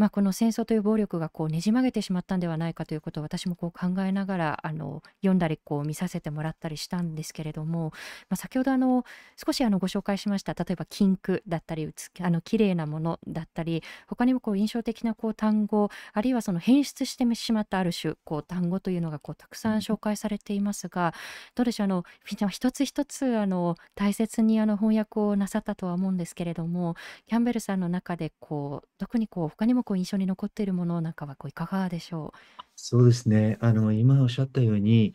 [0.00, 7.92] まあ、この戦争という暴力がこうねじ曲げてしまったんではないかということを私もこう考えながらあの読んだりこう見させてもらったりしたんですけれども、
[8.30, 9.04] まあ、先ほどあの
[9.36, 11.86] 少しあのご紹介しました例えば禁句だったり
[12.20, 21.12] あの綺麗なものだったり他にもこう印象的なこう単語あるいはその変質してしまったある種こう単語というのがこうたくさん紹介されていますが
[21.54, 22.04] どうでしょうあの
[22.48, 32.32] 一つ一つあの大切にあの翻訳をなさったとは思うんですけれどもキャンベルさんの中でこう特にこう他にもこう印象に残っているものなんかはこういかがでしょ
[32.76, 33.58] そうですね。
[33.60, 35.14] あの、今おっしゃったように、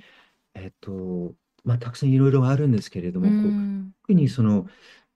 [0.55, 3.27] えっと、まあ、たくさんいろいろあるんですけれどう。
[3.27, 3.55] うも、こう、
[3.89, 3.95] ん。
[4.03, 4.67] 特にその、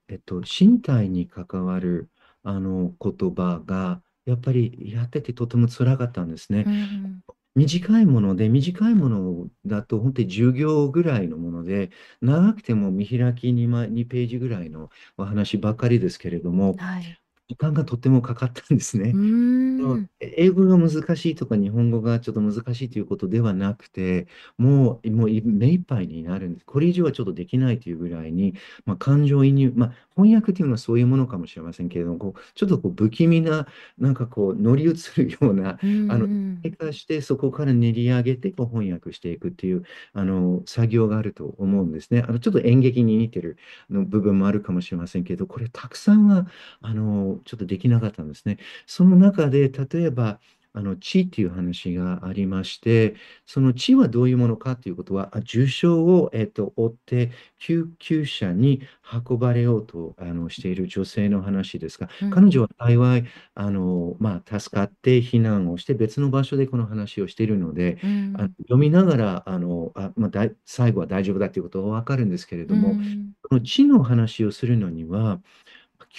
[0.10, 2.12] えっと、身体に関わる、
[2.44, 6.66] あの、言葉が、やっぱりやっててとても辛かったんですね。
[6.66, 7.24] うん。
[7.56, 11.92] 短いもので、短いものだと本当に10行ぐらいのものので、
[12.22, 17.19] 長くても見開き 2, 枚2ページぐらいのお話ばかりですけれども、はい。
[17.50, 19.10] 時間がとってもかかったんですね。
[19.10, 20.10] うーん。
[20.20, 24.28] 英語が難しいとか日本語がちょっと難しいということではなくて、
[24.60, 26.66] もう、もう目いっぱいになるんです。
[26.66, 28.54] これ以上はちょっとできないというぐらいに、
[28.86, 29.94] まあ、感情移入、まあ、
[30.24, 33.68] 翻訳というのはそういうものかもしれませんけれども、こうちょっとこう不気味な、
[33.98, 42.24] なんかこう乗り移るような、うんあの、うん変化してそこから練り上げてこう翻訳していくっていうあの作業があると思うんですね。
[42.28, 43.58] あのちょっと演劇に似てる
[43.90, 46.48] あの部分もあるかもしれませんけど、これたくさんは
[46.82, 48.58] あのちょっとできなかったんですね。
[48.86, 50.40] その中で例えば
[50.74, 53.16] あの地っていう話がありまして、
[53.46, 58.82] その地はどういうものかということは、あ重傷を、えっと、負って救急車に
[59.28, 62.30] 運ばれようとあのしている女性の話ですが、うん。
[62.30, 68.34] 彼女は幸いあの、まあ、助かって避難をして別の場所でこの話をしているので、うん。
[68.38, 73.34] あの読みながらあのあ、まあ、最後は大丈夫だということが分かるんですけれども、うん。
[73.50, 75.42] この地の話をするのには、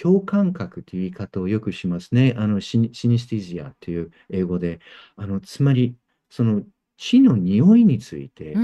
[0.01, 2.33] 共感覚という言い方をよくしますね。
[2.37, 4.79] あのシニ、シニスティジアという英語で、
[5.15, 5.95] あのつまり、
[6.29, 6.63] その
[6.97, 8.61] 地の匂いについて、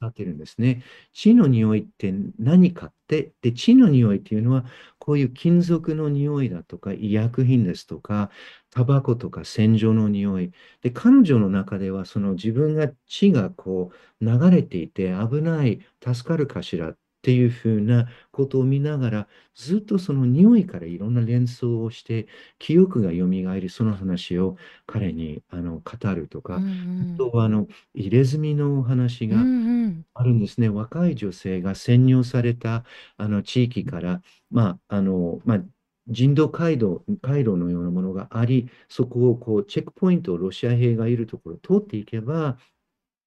[0.00, 0.82] 語ってるんですね。
[1.12, 4.66] 地の匂いって何かって、で、地の匂いっていうのは、
[4.98, 8.30] こういう金属の匂いだとか、医薬品ですとか、
[8.70, 10.52] タバコとか洗浄の匂い。
[10.82, 16.94] で、彼女の中では、その自分が血がこう流れていて危ない、助かるかしら
[17.26, 23.26] っていうふうなことを見ながら、ずっとその匂いからいろんな連想をして、記憶が蘇
[23.58, 24.56] り、その話を
[24.86, 30.68] 彼にあの語るとか、うんあとはあの入れ墨のお話うんがうんあるんですね。
[30.68, 32.84] 若い女性が占領された
[33.16, 35.64] あの地域から、まああのまあ、
[36.08, 42.58] 人道回廊、回廊のようなものがあり、そこをこうチェックポイントをロシア兵がいるところを通っていけば、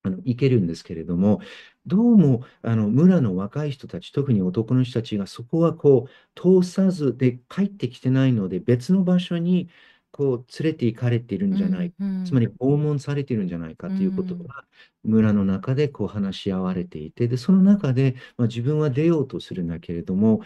[0.03, 1.41] あの行けるんですけれども、
[1.85, 9.69] どうもあの村の若い人たち、特に男の人たちがそこはこう通さずで帰ってきてないので、別の場所に
[10.11, 12.25] こう連れて行かれているんじゃないうんうん。
[12.25, 14.65] つまり訪問されているんじゃないかということが
[15.03, 20.41] 村の中でこう話し合われていて、で、その中で、まあ、自分は出ようとするんだけれども、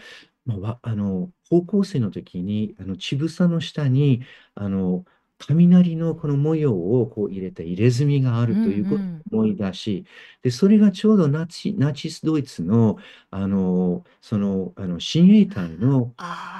[0.46, 4.22] まあ、わあの高校生の時にあの乳房の下に
[4.54, 5.04] あの
[5.38, 10.06] 雷のこの模様をこう入れた入れ墨があるということを思い出し、
[10.42, 12.96] で、それがちょうどナチ、ナチスドイツの
[13.30, 16.14] あのそのあの親衛隊の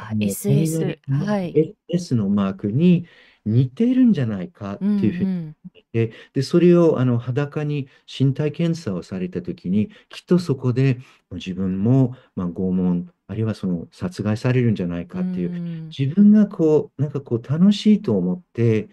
[0.08, 0.98] あの SS。
[1.08, 1.60] はい。
[1.88, 3.06] S のマークに
[3.44, 5.56] 似てるんじゃないかってうんいうふうにうん
[5.94, 10.98] で、で、それをあの裸に身体検査をされたときに、きっとそこで
[11.32, 15.88] 自分も、まあ、拷問、あるいはその殺害されるんじゃないかっていう、うん。
[15.96, 18.88] 自分がこう、なんかこう楽しいと思って、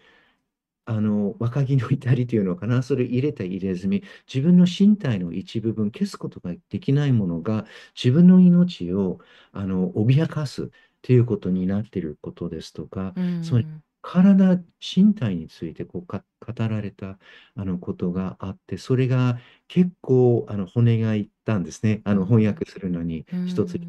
[0.86, 9.20] あの若気の至りというのかな、それを入れた入れ墨、自分の身体の一部分、消すことができないものが、自分の命を
[9.54, 10.72] あの脅かす
[11.02, 13.42] ということになっていることですとか、うん。
[13.44, 13.68] つまり
[14.02, 17.20] 体、身体についてこうか語られた
[17.56, 22.02] あのことがあって、それが結構あの骨がいったんですね。
[22.06, 23.40] あのうん翻訳するのにうん。
[23.46, 23.80] 一つ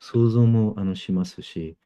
[0.00, 1.76] 想像もあのしますし、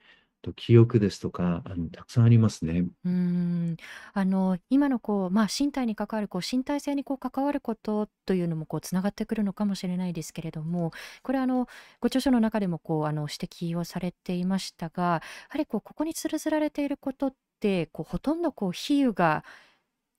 [0.42, 2.86] と記憶ですとかあのたくさんありますね。
[3.04, 3.76] うん
[4.12, 11.66] あの今のこう、まあ、身体に関わるこう身体性にこう関わることというのもこうつながってくるのかもしれないですけれどもこれあの
[12.00, 19.44] ご著書の中でもこうあの指摘をされていましたがやはりこうここにつづられていることってこうほとんどこう比喩が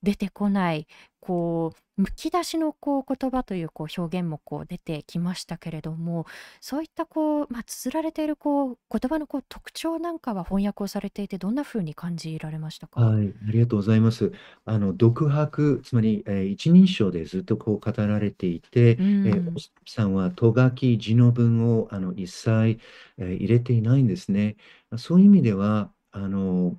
[0.03, 0.87] 出てこない
[1.19, 6.25] こうむき出しのこう言葉というこう表現もこう出てきましたけれども
[6.59, 13.01] そういったこう、まあ、綴られているこう言葉のこう特徴なんかは翻訳をされていてどんなふうに感じられましたか？
[13.01, 14.31] はい、ありがとうございます。
[14.65, 19.53] あの独白、つまり、えー一人称でずっとこう語られていて、うんえー、
[19.85, 22.79] さんはとがき字の文をあの一切、
[23.19, 24.55] えー入れていないんですね。
[24.97, 26.75] そういう意味では、あの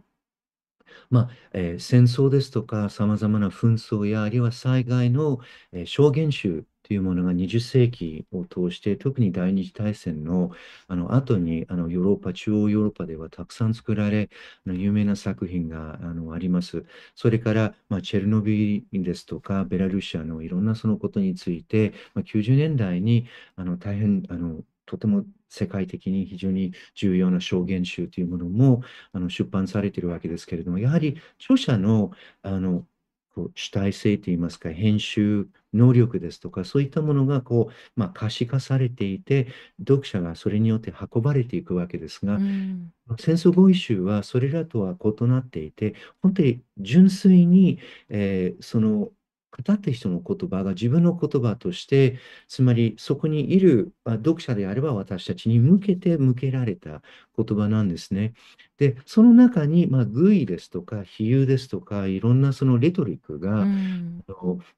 [1.10, 5.40] まあえー戦争ですとか、さまざまな紛争や、あるいは災害の、
[5.72, 10.50] えー証言集というものが20世紀を通して、特に第二次大戦の、
[10.88, 14.30] あの後にあのヨーロッパ、中央ヨーロッパではたくさん作られ、
[14.66, 16.84] あの有名な作品があのあります。
[17.14, 23.26] それから、まあ、チェルノビリですとか、ベラルーシアのいろんなそのことについて、まあ、90年代に
[23.56, 28.82] あの大変あのとても世界的に非常に重要な証言集というものも
[29.12, 32.10] あの出版されているわけですけれども、やはり著者の
[32.42, 32.86] あの
[33.34, 39.48] こう主体性といいますか、編集能力ですとか、そういったものがこう、まあ、可視化されていて、
[39.78, 42.92] 読者がそれによって運ばれていくわけですが、うん。
[43.18, 47.78] 戦争合意集はそれらとは異なっていて、本当に純粋に、
[48.10, 49.10] えーその
[49.52, 57.02] 語った人の言葉が自分の言葉として、つまりそこにいる読者であれば私たちに向けて向けられた
[57.36, 58.32] 言葉なんですね。
[58.78, 64.24] で、その中に、まあ、寓意ですとか、比喩ですとか、いろんなそのレトリックが、うん、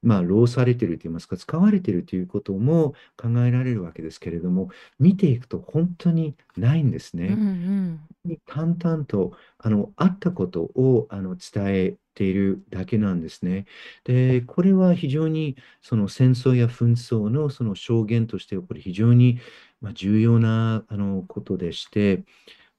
[0.03, 4.69] まあ、浪されているといいますか、使われているということも考えられるわけですけれども、
[4.99, 7.27] 見ていくと本当にないんですね。
[7.27, 7.99] うん
[8.47, 13.67] 淡々とあのあったことをあの伝えているだけなんですね。
[14.05, 19.39] で、これは非常にその戦争や紛争のその証言としてこれ非常に
[19.81, 22.25] まあ重要なあのことでして、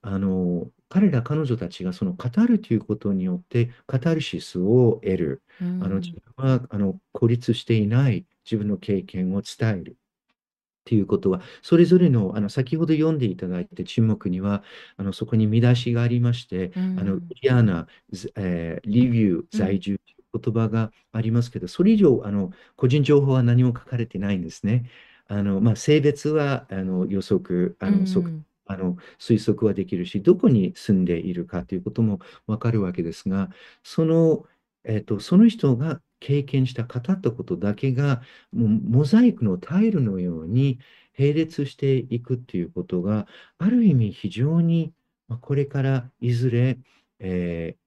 [0.03, 5.43] あの彼ら彼女たちがその語るということによってカタルシスを得る、
[5.79, 9.97] あの自分はあの孤立していない自分の経験を伝える。
[10.87, 14.63] っていうことは、それぞれの、あの、先ほど読んでいただいて沈黙には、
[14.97, 17.89] あの、そこに見出しがありまして、うあの、んリアナ、
[18.37, 24.89] えー、リビュー、在住という言葉がありますけど、それ以上、あの、個人情報は何も書かれてないんですね。
[25.27, 33.51] あの、まあ、性別は、あの、予測、あうの、んあの推測はできるし、どこに住んでいるかということもわかるわけですが、
[33.85, 34.45] その、
[34.87, 38.23] えっと、その人が経験した、語ったことだけが、
[38.53, 40.79] もうモザイクのタイルのように
[41.19, 43.27] 並列していくっていうことが、
[43.59, 44.95] ある意味非常に、
[45.29, 46.79] まあ、これからいずれ、
[47.21, 47.87] えー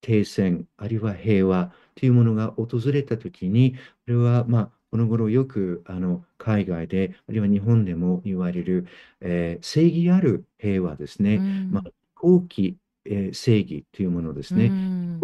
[0.00, 8.86] 停戦、あるいは平和というものが訪れたときに、これは、まあ、この頃よくあの海外で、あるいは日本でも言われる、
[9.20, 11.44] えー正義ある平和ですうね。
[11.70, 14.68] まあ、ん後期、えー正義というものですうね。
[14.68, 15.20] ん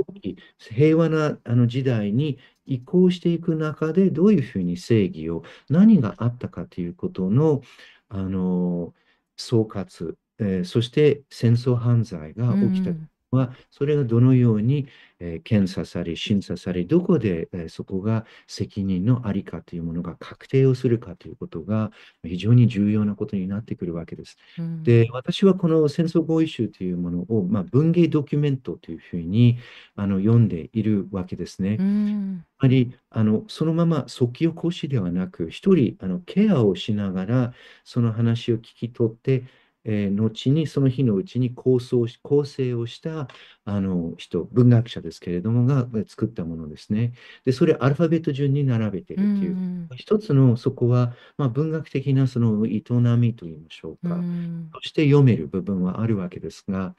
[0.59, 7.63] 平和なあの時代に移行していく中でどういうふうに正義を何があったかということの、
[8.09, 8.95] あの
[9.37, 14.89] 総括、えーそして戦争犯罪がう起きたんは、それがどのように、
[15.21, 21.91] えー検査され、審査され、どこで、えーそこが責任のありかというものが確定をするかということが
[22.25, 24.37] 非常に重要なことになってくるわけです。
[24.59, 29.59] うんで、私はこの戦争合意集というものを、まあ、文芸ドキュメントというふうに
[29.95, 31.79] あの読んでいるわけですね。
[31.79, 37.53] うつんまりあのそのまま即興講師ではなく、一人あのケアをしながら
[37.85, 39.45] その話を聞き取って、
[39.93, 43.27] えー後にその日のうちに構想し構成をした
[43.65, 47.13] あの人、文学者ですけれどもがえ作ったものですね。
[47.45, 49.53] で、それアルファベット順に並べているという。
[49.53, 52.83] うん一つのそこは、まあ、文学的なその営
[53.19, 54.15] みといいましょううか。
[54.15, 56.95] んとして読める部分はあるわけですが、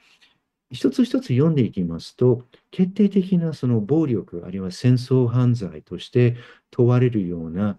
[0.70, 6.36] 一つ一つ読んでいきますと、決定的なその暴力、あるいは戦争犯罪として
[6.70, 7.78] 問われるような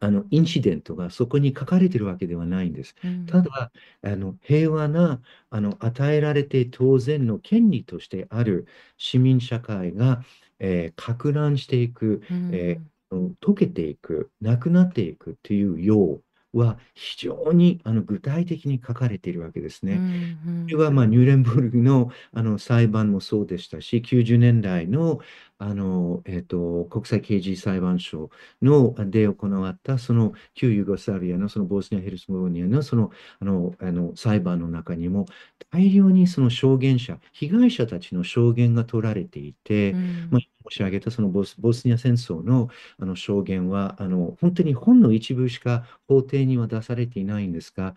[0.00, 2.94] あのインシデントがそこに書かれているわけではないんです。
[3.04, 3.72] うんただ、
[4.02, 5.20] あの平和な
[5.50, 10.22] あの与えられて当然の権利としてある市民社会が、
[10.58, 16.20] えー、拡乱していく、うんえー溶けていく、なくなっていくというよ
[16.52, 19.94] うは非常にあの具体的に書かれているわけですね。
[19.94, 25.20] うんこれはまあニューレンブルグの、あの裁判もそうでしたし、90年代の、
[25.58, 28.30] あの、えっと、国際刑事裁判所
[28.62, 35.26] ので行わったその旧ユーゴスラビアのそのボスニア・ヘルスゴニアのそのあのあの裁判の中にも
[35.70, 40.28] 大量にその証言者、被害者たちの証言が取られていて、うん。
[40.30, 40.40] まあ、
[40.70, 47.94] 申し上げたそのボスボスニア戦争のあの証言はあの本当にほんの一部しか法廷には出されていないんですが、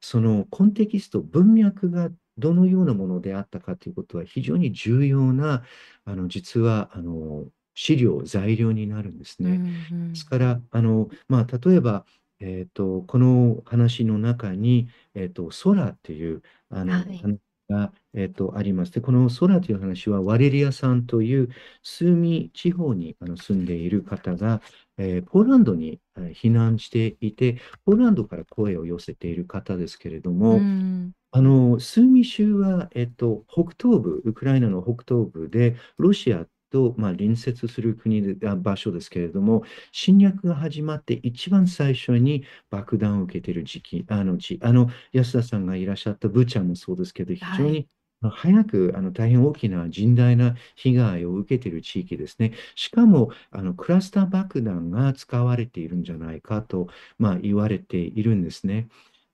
[0.00, 2.10] そのコンテキスト、文脈が
[2.40, 5.64] どのようなものであったかということは非常に重要な、
[6.04, 9.58] あの実はあの資料、材料になるんですうね。
[9.58, 12.04] んですから、あのまあ、例えば、
[12.40, 17.38] えーと、この話の中に、えーと、空っていうあの、はい話
[17.68, 18.92] が、えーと、あります。
[18.92, 21.48] で、この空という話は、ワレリアさんという
[21.82, 24.60] スーミ地方にあの住んでいる方が、
[24.98, 39.62] えーポーランドにえー避難していて、ポーランドから声を寄せている方ですけれども、うんあの、スーミ州は、えっと、北東部、ウクライナの北東部で、ロシアと、まあ、隣接する国で、あ場所ですけれども、
[39.92, 47.88] 侵略が始まって一番最初に爆弾を受けている時期、あの地、あの、安田さんがいらっしゃったブチャもそうですけど、非常はに
[48.22, 52.52] 早くあの大変大きな甚大な被害を受けている地域ですね。
[52.74, 58.88] しかもあのクラスター爆弾が使われているんじゃないかと、まあ、言われているんですね。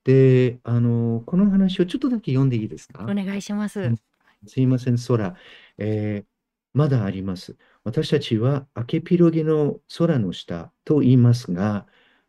[0.06, 3.02] で、あの、この話をちょっとだけ読んでいいですか？
[3.02, 3.80] お願いします。
[3.80, 3.96] うん
[4.46, 5.34] すいません、空。
[5.78, 6.26] えー
[6.74, 7.56] まだあります。
[7.84, 11.86] 私たちはアケピロゲの空の下と言いますが、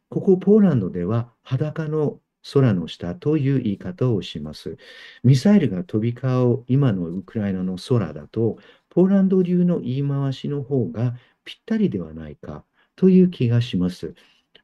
[0.10, 2.22] ここポーランドでは裸の
[2.54, 4.78] 空の下という言い方をします。
[5.22, 8.58] ミサイルが飛び交う今のウクライナの空だと、
[8.90, 12.64] ポーランド流の言い回しの方がぴったりではないか
[12.96, 14.16] という気がします。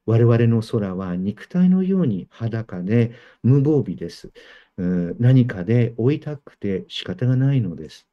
[0.05, 4.31] 我々の空は肉体のように裸で無防備です。
[4.77, 8.07] 何かで追いたくて仕方がないのです。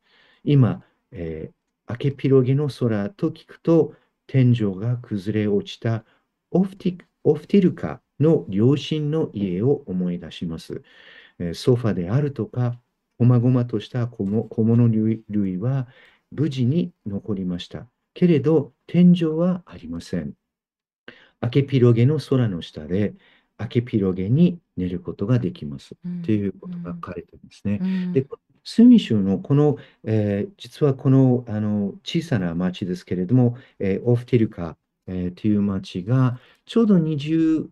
[0.44, 3.94] 今、えー、アケピロゲの空と聞くと、
[4.26, 6.04] 天井が崩れ落ちた
[6.52, 10.82] オフティオフティルカの両親の家を思い出します。
[11.54, 12.78] ソファであるとか、
[13.18, 15.88] こまごまとした小物類は
[16.30, 17.86] 無事に残りました。
[18.14, 20.39] けれど、天井はありません。
[21.40, 23.14] アケピロゲの空の下で、
[23.56, 25.94] アケピロゲに寝ることができます。
[26.24, 27.78] ということが書かれてるんですね。
[27.80, 28.26] うん、で、
[28.64, 34.76] スミ州のこの、えー、実はこのあの小さな町ですけれども、えー、オフティルカ、
[35.06, 37.68] えー、という町がちょうど24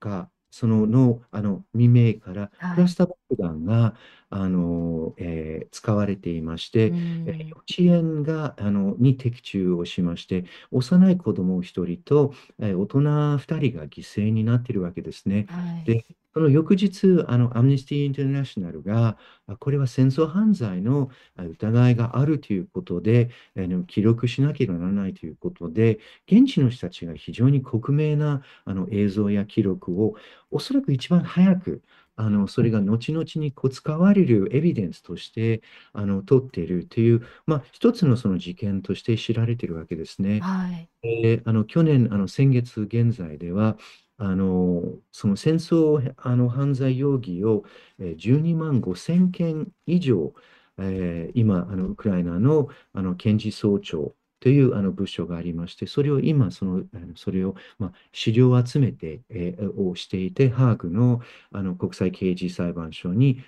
[0.00, 3.94] 日、そののあの未明からクラスター爆弾が、
[4.28, 6.92] あの、えー、使われていまして、
[7.26, 13.38] え幼稚園があのに的中をしまして、幼い子供1人と、えー、大人2
[13.70, 15.46] 人が犠牲になっているわけですね。
[15.48, 16.04] はい、で
[16.34, 19.18] その翌日、あのアムネスティ・インターナショナルが、
[19.58, 30.14] これは戦争犯罪の疑いがあるということで、あの記録しなければならないということで、現地の人たちが非常に克明なあの映像や記録を、
[30.50, 31.82] おそらく一番早く
[32.16, 35.62] あのそれが後々にこう使われるエビデンスとして
[35.92, 40.40] あの取っているという、まあ、一つのその事件として知られているわけですね。
[40.40, 43.76] はい、えあの去年あの先月現在では
[44.22, 47.64] あのその戦争あの犯罪容疑を
[47.98, 50.32] 12万5千件以上、
[50.78, 56.82] えー、今あのウクライナのあの検事総長というあの部署がありまして、それを今、その
[57.14, 61.20] それを、まあ、資料を集めて、えー、をしていて、ハーグの
[61.52, 63.44] あの国際刑事裁判所に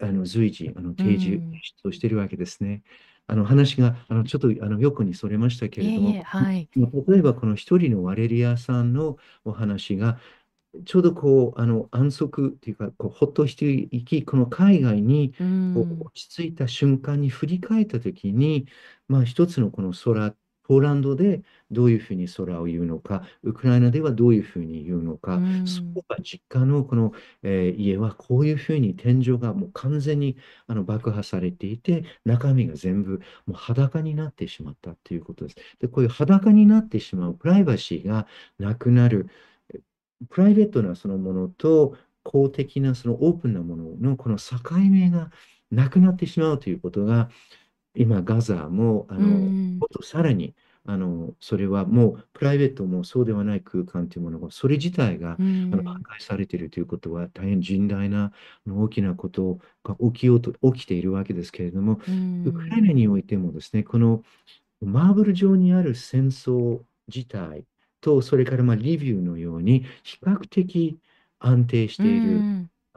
[0.00, 1.40] あの随時あの提示
[1.84, 2.82] をしているわけですね。
[3.30, 10.18] あの話があのちょっとあの横にそれましたけれども、はい、例えばこの一人のワレリアさんのお話が、
[10.84, 18.66] ちょうどこう、あの、安息っていうか、こう、ほっとしていき、この海外にこう落ち着いた瞬間に振り返ったときに、
[19.08, 20.34] まあ、一つのこの空、
[20.70, 21.42] ポーランドで
[21.72, 27.12] どういうふうに空を言うのか、ウクライナではどういうふうに言うのか、そこが実家のこの、
[27.42, 30.36] えー家はこういうふうに天井がもう完全に
[30.68, 35.56] あの爆破されていて、中身が全部もう裸になってしまったっていうことです。
[35.80, 38.28] で、こういう裸になってしまうプライバシーが
[38.60, 39.28] なくなる。
[40.28, 44.56] プライベートなそのものと公的なそのオープンなもののこの境
[44.88, 45.32] 目が
[45.70, 47.30] なくなってしまうということが
[47.94, 55.36] 今ガザもあの、もっとさらにあのそれはもうプライベートもそうではない空間というものがそれ自体が、あ
[55.76, 58.32] の破壊されているということは大変甚大な
[58.68, 62.00] 大きなことが起きようと起きているわけですけれども、
[62.44, 64.22] ウクライナにおいてもですねこの
[64.80, 66.82] マーブル上にある戦争
[67.14, 67.66] 自体
[68.00, 70.98] と、それからまあリビューのように、比較的
[71.38, 72.46] 安定している。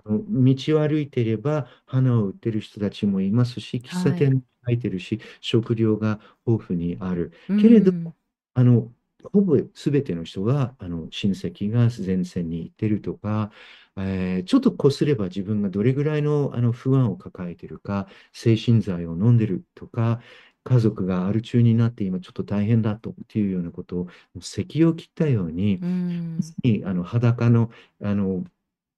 [0.05, 7.31] あの道を歩いていれば、花を売ってる人たちもいますし、喫茶店も入ってるし、食料が豊富にある。
[7.47, 8.15] けれども、
[8.53, 8.91] あの、
[9.31, 13.51] ほぼ全ての人が、あの、親戚が前線に行ってるとか、
[13.95, 20.19] えー、ちょっとこすれば自分がどれぐらいのあの不安を抱えているか、精神剤を飲んでるとか、
[20.63, 24.07] 家族がアル中になって今ちょっと大変だとっていうようなことを
[24.41, 26.39] 咳を切ったように、うん、
[26.85, 27.69] あの裸の
[28.01, 28.43] あの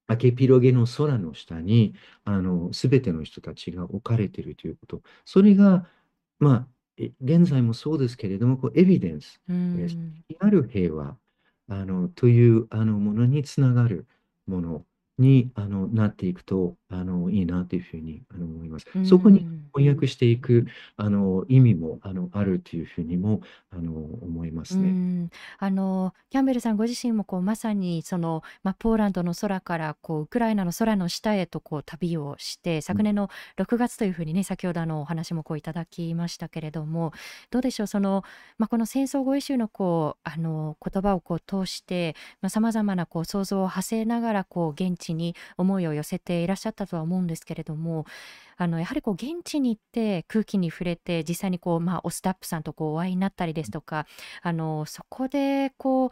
[0.08, 5.02] 明けピロゲの空の下にあの全ての人たちが置かれているということ。
[5.26, 5.86] それが
[6.40, 6.68] まあ
[7.22, 11.18] 現在もそうですけれどもこうエビデンス、うん、ある平和
[11.68, 14.08] あのというあのものにつながる
[14.48, 14.86] もの
[15.18, 18.86] にあのなっていくとあのいいなというふうにあの思います。
[19.04, 20.66] そこに翻訳していく
[20.96, 23.42] あの意味もあのあるというふうにも
[23.72, 25.30] あの思いますね。
[25.60, 37.12] あのキャンベルさんご自身もこうまさにその、まあ、ポーランドの空からこうウクライナの空の下へとこう旅をして昨年の6月というふうにね先ほどあのお話もこういただきましたけれども
[37.52, 38.24] どうでしょうその、
[38.58, 42.16] まあ、この戦争語彙集のこうあの言葉をこう通して
[42.48, 48.06] さまざ、まなこう想像を馳せながらこう現地に思いを寄せていらっしゃったとは思うんですけれども
[48.58, 54.06] あのやはりこう現地に行って空気に触れて実際にこう、まあ、オスタップさんとこうお会いになったりですとか
[54.42, 56.10] あのそこでこう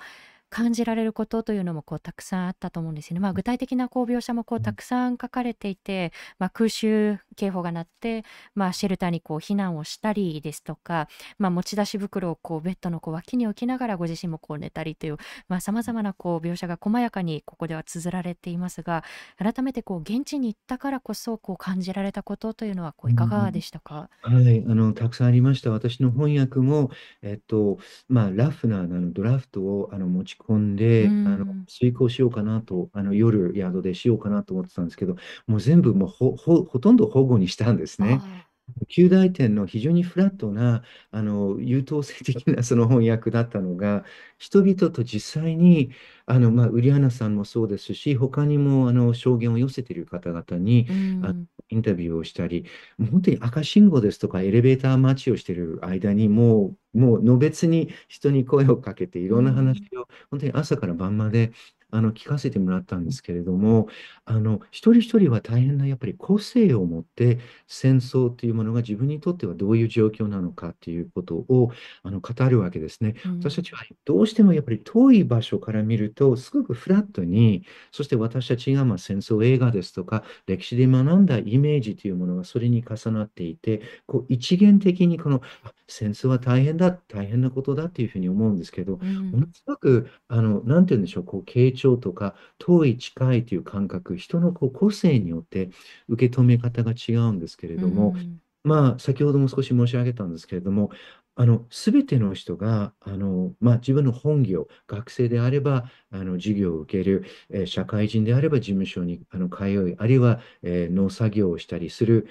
[0.53, 3.19] 感じられることというのもこうたくさんあったと思うんですよね。
[3.19, 8.23] まあ、具体的なこう描写もこうたくさん書かれていて、まあ、空襲警報が鳴って、
[8.53, 11.07] まあ、シェルターにこう避難をしたりですとか、
[11.39, 15.17] まあ、持ち出し袋をこうベッドのこう脇に置きながらご自身もこう寝たりという
[15.59, 19.03] さまざ、まなこう描写が細やかにここでは綴られていますが
[19.37, 25.71] 改めてこう現地に行ったからこそこう感じられたことというのはこういかがでしたか、はい、あの、たくさんありました。
[25.71, 26.91] 私の翻訳も、
[27.21, 35.15] えっと、まあ、ラフなあのドラフトをあの持ち込んで、うあの、ん、遂行しようかなと、あの、夜、宿でしようかなと思ってたんですけど、
[35.47, 38.23] もう全部もうほ、ほ、ほとんど保護にしたんですね。
[38.69, 44.05] あ旧大点の非常にフラットなあの優等生的な その翻訳だったのが
[44.37, 45.91] 人々と実際に
[46.25, 52.65] あの、まあ、ウリアナさんもそうですし他にもあの証言を寄せている方々にうあん、インタビューをしたり
[52.97, 61.51] もう本当に赤信号ですとかエレベーター待ちをしている間にもうもうのべつに人に声をかけていろんな話うん、を本当に朝から晩まで
[61.93, 63.87] あの聞かせてもらったんですけれども
[64.25, 71.71] あの一人一人は大変なやっぱり個性を持って戦争というものが自分にとってはどういう状況なのかっていうことを
[72.01, 73.15] あの語るわけですね。
[73.25, 95.69] うん私たちはどうしてもやっぱり遠い場所から見るとすごくフラットにそして私たちがまあ戦争映画ですとか歴史で学んだイメージというものがそれに重なっていてこう一元的にこのあ戦争は大変だ大変なことだっていうふうに思うんですけどうんものすごくあのなんて言うんでしょうこう傾聴とか遠い近いという感覚人のこう個性によって
[96.07, 98.41] 受け止め方が違うんですけれうどもん。
[98.63, 100.89] まあ、先ほども少し申し上げたんですけれども、
[101.35, 112.27] あの、すべての人が、あの、まあ、自分の本業、学生であれば、あの、授業を受ける、えー社会人であれば事務所に、あの、通い、あるいは、えー農作業をしたりする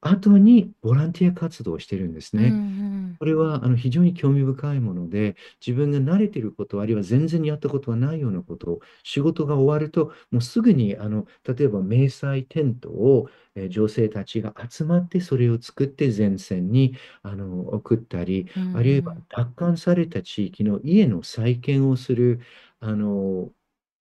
[0.00, 2.48] 後にボランティア活動をしてるんですうんね。
[2.48, 5.34] うんこれはあの非常に興味深いもので、
[5.66, 22.40] 自分が慣れていること、あるいは全然やったことはないようなことを、仕事が終わると、もうすぐにあの例えば迷彩テントを、えー女性たちが集まって、それを作って前線にあの送ったり、うんうあるいはん奪還された地域の家の再建をする、
[22.80, 23.50] あの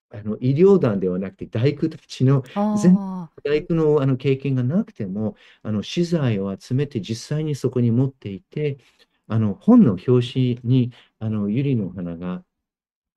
[0.10, 2.44] あの医療団ではなくて大工たちの
[2.82, 2.96] 全
[3.44, 8.78] 大工の、あの経験がなくてもあの資材を集めて実際にそこに持っていて
[9.28, 12.44] あの本の表紙にあの百合の花が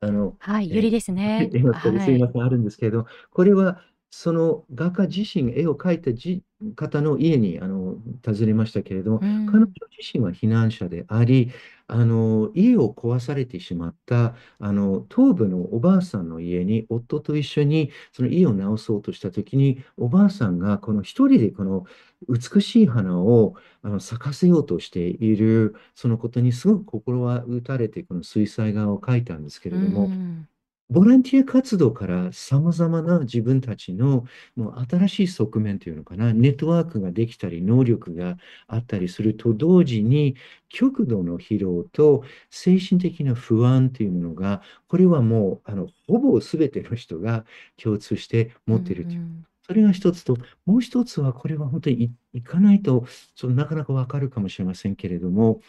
[0.02, 1.48] あの、はい、えゆりですーね。
[1.52, 1.78] すいま
[2.32, 6.42] せん、あるんですけれど、これはその画家自身、絵を描いたじ
[6.76, 7.96] 方の家にあの
[8.26, 9.80] 訪ねましたけれども、う彼女ん。
[9.98, 11.50] 自身は避難者であり、
[11.86, 21.84] あの家を壊されてしまったあの東部のおばあさんの家に夫と一緒にその家を直そうとしたときに、おばあさんがこの一人でこの
[22.28, 30.48] 美しい花をあの咲かせようとしているそのことにすごく心は打たれて、この水彩画を描いたんですけうれども、ん。
[30.90, 34.24] ボランティア活動からさまざまな自分たちの
[34.56, 38.36] もう新しい側面というのかな、ネットワークができたり、能力が
[38.66, 40.34] あったりすると同時に、
[40.68, 47.44] 極度の疲労と精神的な不安というものが、これはもうあのほぼ全ての人が
[47.80, 49.20] 共通してう持っているという。
[49.20, 49.44] ん。
[49.62, 50.36] それが一つと、
[50.66, 53.04] もう一つは、これは本当にい、いかないと、
[53.36, 55.60] ちょっとなかなかわかるかもしれませんけれども、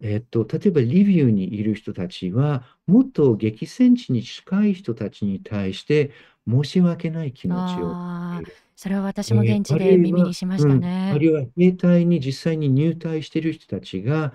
[0.00, 6.12] えっと、例えばリビウにいる人たちは、もっと激戦地に近い人たちに対して
[6.46, 7.98] 申し訳ない気持ちを
[8.34, 8.58] ああ、いる。
[8.74, 11.18] それは私えーも現地あるいで耳は、にしましたうん、あね。
[11.18, 14.34] るいは兵隊に実際に入隊している人たちが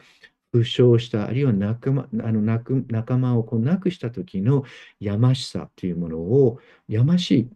[0.54, 4.64] 負傷した、あるいは仲間、あの仲仲間をこう亡くした時の
[5.00, 7.50] やましさというものを、やましい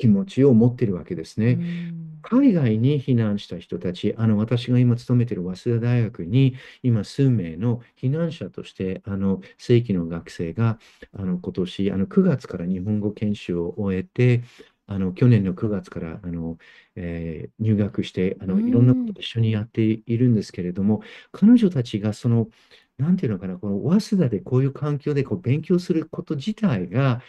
[0.00, 1.54] 気持ちを持っているわけですうね。
[1.54, 2.20] ん。
[2.22, 10.78] 海外に避難した人たち、あの私が今勤めている早稲田大学に、今数名の避難者としてあの正規の学生が
[11.14, 14.42] あの今年あの9月から日本語研修を終えて、
[14.86, 16.58] あの去年の9月からあの、
[16.96, 19.16] えー入学してあうのいろんなことん。
[19.16, 22.48] を一緒にやっているんですけれども、彼女たちがその、
[22.98, 27.22] なんていうのかな、この早稲田でこういう環境でこう勉強すること自体が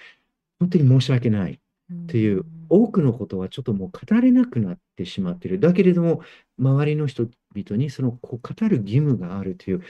[0.60, 1.62] 本当に申し訳ない。
[1.90, 2.61] うっていう、ん。
[2.72, 5.60] 多くのことはちょっともう語れなくなってしまってる。
[5.60, 6.22] だけれども、
[6.60, 9.82] 周りの人々にそのこう語る義務があるという、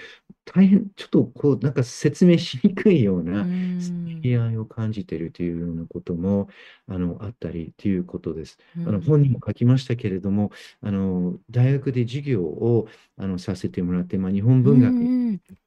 [0.45, 4.32] 大変、ちょっとこう、なんか説明しにくいよううな、せめん。
[4.32, 6.49] ぎ合いを感じているというようなことも、
[6.88, 8.57] あの、あったりということです。
[8.76, 9.43] うあの、本にもん。
[9.45, 10.51] 書きましたけれども、
[10.82, 12.88] あの、大学で授業を
[13.18, 15.12] あのさせてもらって、まあ、日本う文学。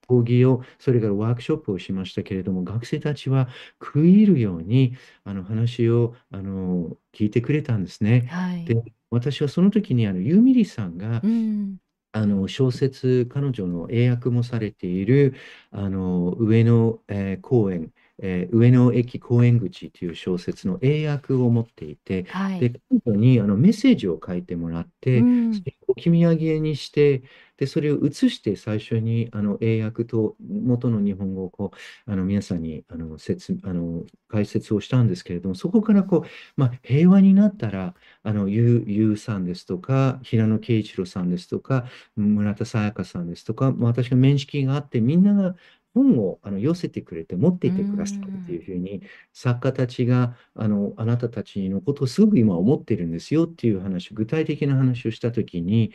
[0.07, 3.49] 講義を、それからワークショップをしましたけれども、学生たちは
[3.82, 8.26] 食い入るようにあの話をあの聞いてくれたんですね。
[8.26, 8.74] はい。
[8.74, 8.82] で、
[9.15, 11.79] 私はその時にあのユーミリさんがうん。
[12.12, 15.35] あの小説、彼女の英訳もされている
[15.73, 17.93] あの上野、えー公園、
[18.23, 22.61] えー上野駅公園口という小説の英訳を持っていて、で、はい。
[23.05, 25.53] 彼女にあのメッセージを書いてもらっうて、ん。
[25.53, 27.23] それを置き土産にして、
[27.57, 31.73] で、それを写して最初にあの英訳と元の日本語をこ
[32.07, 41.87] うあの皆さんにあの説あの解説をしたんですけれども、そこからこう、まあ、平和になったら、あのゆうゆうさんですとか、平野啓一郎さんですとか、
[42.17, 45.55] 村田沙耶香さんですとか、まあ私が面識があって、みんなが
[45.95, 48.61] 本をあの寄せてくれて持ってういてくださるっていん。
[48.61, 55.92] うふうに、作家たちがあのあなたたちのことをすごく今思ってるんですよっていう話、具体的な話をしたときに、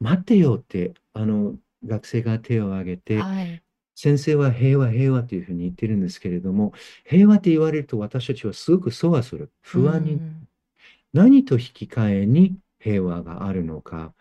[0.00, 3.62] 待ってよってあの学生が手を挙げて、はい。
[3.96, 6.72] 先生は平和、平和というふうに言ってるんですけれども、
[7.04, 10.48] 平和って言われると私たちはすごくそわする、う不安に、ん。
[11.12, 14.14] 何と引き換えに平和があるのか、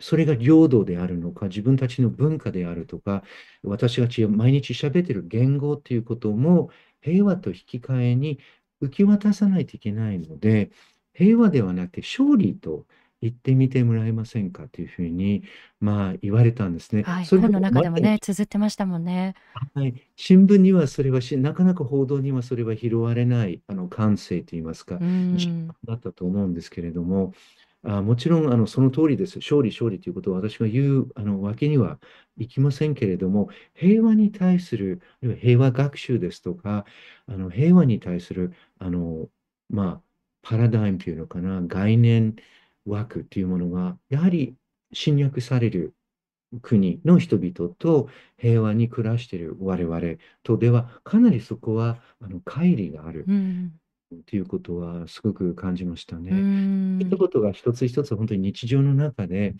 [0.00, 3.22] それが領土であるのか、自分たちの文化であるとか、
[3.62, 6.70] 私たちが毎日喋ってる言語っていうことも
[7.00, 8.38] 平和と引き換えに
[8.80, 10.70] 受け渡さないといけないので、
[11.14, 12.86] 平和ではなくて勝利と
[13.22, 15.42] 言ってみてもらえませんかというふうに、
[15.80, 17.02] まあ言われたんですね。
[17.02, 17.26] はい。
[17.26, 19.34] それ本の中でもね、綴ってましたもんね。
[19.74, 24.98] はい、新聞にはそれはし、なかなか報道にはそれは拾われないあの感性といいますか、
[25.84, 27.32] だったと思うんですけれども、
[27.86, 29.38] あ、もちろんあのその通りです。
[29.38, 32.00] 勝利、勝利ということを私が言うあのわけには
[32.36, 36.84] いきませんけれども、平和に対する、あるいは平和学習ですとか、
[37.26, 39.28] あの平和に対するあの、
[39.68, 40.02] まあ、
[40.42, 42.36] パラダイムというのかな、概念
[42.84, 44.56] 枠というものが、やはり
[44.92, 45.94] 侵略される
[46.62, 48.08] 国の人々と
[48.38, 50.00] 平和に暮らしている我々
[50.42, 53.80] とでは、かなりそこはあの乖離があるうん。
[54.26, 56.48] ということはすごく感じましたうね。
[56.98, 57.18] そういったん。
[57.18, 59.54] ことが一つ一つ本当に日常の中で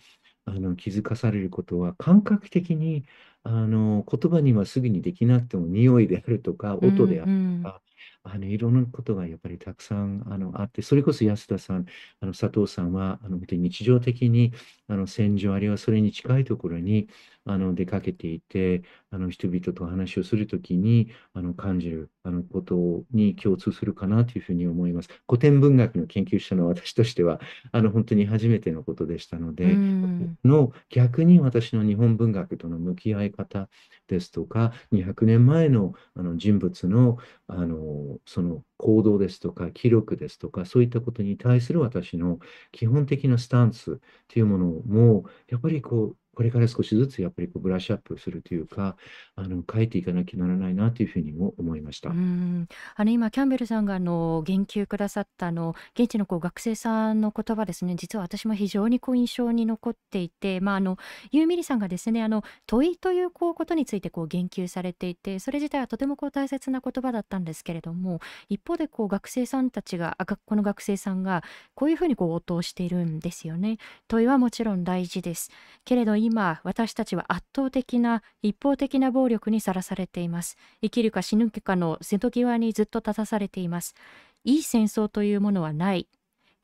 [0.45, 3.05] あの気づかされることは感覚的に
[3.43, 7.63] あの言葉にはすぐにできなくても匂いであるとかう音であるん。
[7.63, 7.81] とか
[8.23, 11.85] あのいろんなことがやっぱりたくさんあのあってそれこそ安田さん
[12.21, 14.53] あの佐藤さんはあの本当に日常的に
[14.87, 17.07] あの戦場あるいはそれに近いところに
[17.45, 25.09] あの出かけていてあの人々と話をするときにあの感じるあのことに共通するかなというふうに思います。
[25.27, 27.39] 古典文学の研究者の私としては
[27.71, 29.79] あの本当に初めてのことでしたのうで、
[30.25, 30.37] ん。
[30.43, 33.69] の逆に私の日本文学との向き合い方
[34.07, 37.17] ですとか、200年前のあの人物の
[37.47, 42.39] あのその行動ですとか、記録ですとか、そういったことに対する私の
[42.71, 48.95] 基本的なスタンスというものも、やっぱりこう、これから少しずつやっぱりこうブラッシュアップするというか、
[49.35, 52.09] あの変えていかなきゃならないなというふうにも思いましうた。
[52.09, 52.67] ん。
[52.95, 57.95] あの今キャンベルさんがあの言及くださったあの現地のこう学生さんの言葉ですね。
[57.95, 60.99] 実は私も非常にこう印象に残っていて、まああの
[61.31, 73.79] ユーミリさんがですね、あの問いというこうことについてこう言及されていて、それ自体はとてもこう大切な言葉だったんですけれども、一方でこう学生さんたちが、あこの学生さんがこういうふうにこう応答しているんですよね。
[74.07, 75.49] 問いはもちろん大事です。
[75.83, 80.57] けれど今私たちは圧倒的な一方的な暴力にさらされています。
[80.81, 83.95] 生きるか死ぬかの瀬戸際にずっと立たされています。
[84.43, 86.09] いい戦争というものはない。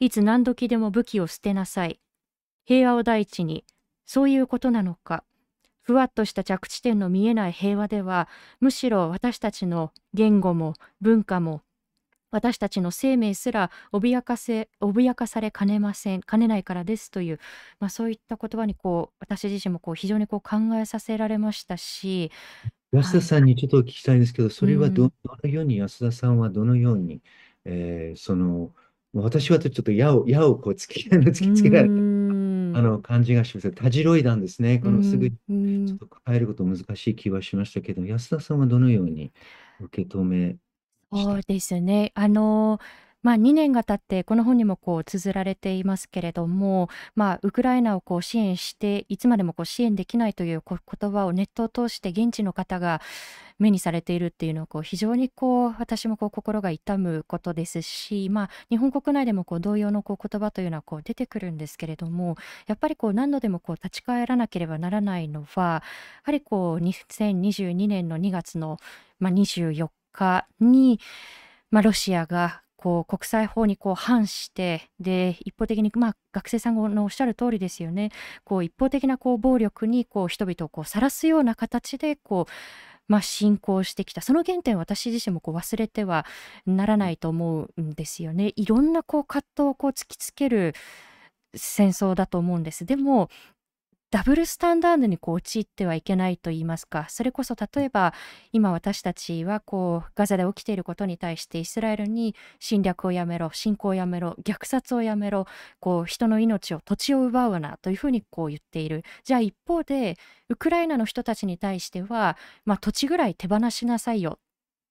[0.01, 2.01] いつ何時でも武器を捨てなさい。
[2.65, 3.63] 平和を第一に。
[4.05, 5.23] そういうことなのか。
[5.81, 8.27] ふわっとした着地点の見えない平和では、
[8.59, 11.61] むしろ私たちの言語も文化も
[12.33, 17.39] 私たちの生命すら脅かせ脅かされかねませんかねないからですという、
[17.79, 22.31] まあ、そういった言葉にこう私自身もこう非常にこう考えさせられましたし、
[22.93, 25.11] はい、安田さんにちょっとお聞きしたいんですけど、そうれはど、
[25.43, 27.23] のように安田さんはどのように、
[27.65, 28.75] えーその、
[29.13, 31.95] 私はちょっと矢を、矢をこう突き、突きつけられた
[32.71, 33.71] あん、の感じがします。
[33.71, 34.79] たじろいだんですね。
[34.81, 39.33] うこのすぐちょっと変えること難しい気はしましたけど、安田さんはどのように
[39.79, 40.59] 受け止めま
[41.13, 42.11] そうですね。
[42.15, 42.79] あの、
[43.21, 52.99] まあ、2年が経ってこの本にもこう綴られていますけれども、まあ、ウクライナをこう支援していつまでもこう支援できないというこ言葉をネットを通して現地の方が
[53.59, 62.35] 目にされているっていうのはこう非常にこう私もこう心が痛むことですし、まあ、日本国内でもこう同様のこう言葉というのはこう出てくるんですけれども
[62.67, 65.81] やっぱりこう何度でもこう立ち返らなければならないのはや
[66.23, 68.79] はりこう2022年の2月の、
[69.19, 70.99] まあ、24日に、
[71.71, 78.11] まあ、ロシアがこう国際法にこう反してで一方的に、まあ、学生さんのおっしゃる通りですよね
[78.43, 82.51] こう一方的なこう暴力にこう人々をこう晒すような形でこう、
[83.07, 86.25] まあ、侵攻してきたその原点私自身もこう忘れては
[86.65, 88.51] ならないと思うんですよね。
[88.57, 90.73] いろんなこう葛藤をこう突きつける
[91.55, 92.85] 戦争だと思うんです。
[92.85, 93.29] でも
[94.13, 97.07] ダブルスタンダードにこう陥ってはいけないと言いますか。
[97.09, 98.13] それこそ例えば
[98.51, 105.47] 今私たちはこうガザで起きていることに対してイスラエルに侵略をやめろ侵攻をやめろ虐殺をやめろ
[105.79, 109.03] こう人の命を土地を奪うなというふうにこう言っている。
[109.23, 114.37] じゃあ一方でウクライナの人たちに対しては、まあ、土地ぐらい手放しなさいよ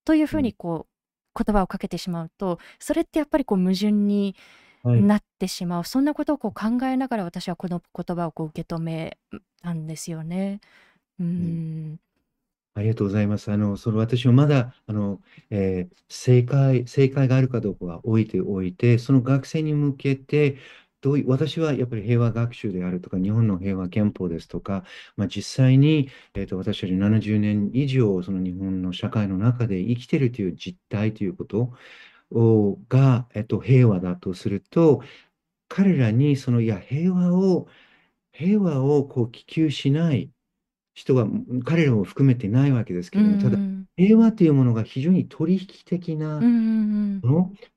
[0.05, 0.89] というふうにこ
[1.37, 4.35] う言葉をかけてしまうとそれってやっぱりこう矛盾に
[4.83, 5.09] はい。
[5.09, 9.19] なってしまうそんなことをこう考えながら私はこの言葉をこう受け止め
[9.63, 10.61] たんですよね。
[11.21, 11.63] ううん
[11.95, 12.01] ん
[12.75, 13.53] ありがとうございます。
[13.53, 15.21] あの、その私はまだ、あの、
[15.51, 20.57] えー正解、正解があるかどうかは置いておいて、その学生に向けて、
[21.03, 24.85] どういう、私はやっぱり平和学習であるとか、日本の平和憲法ですとか、
[25.17, 31.75] まあ、実際に、えーと、私たち70年以上、その日本の社会の中で生きているという実態ということを
[32.89, 35.03] が、えっと、平和だとすると、
[35.69, 37.69] 彼らにその、いや、平和を、
[38.33, 40.31] 平和をこう希求しない
[40.95, 41.27] 人は、
[41.65, 46.47] 彼らも含めてないわけですけうれども、ただ、ん平和というものが非常に取引的うな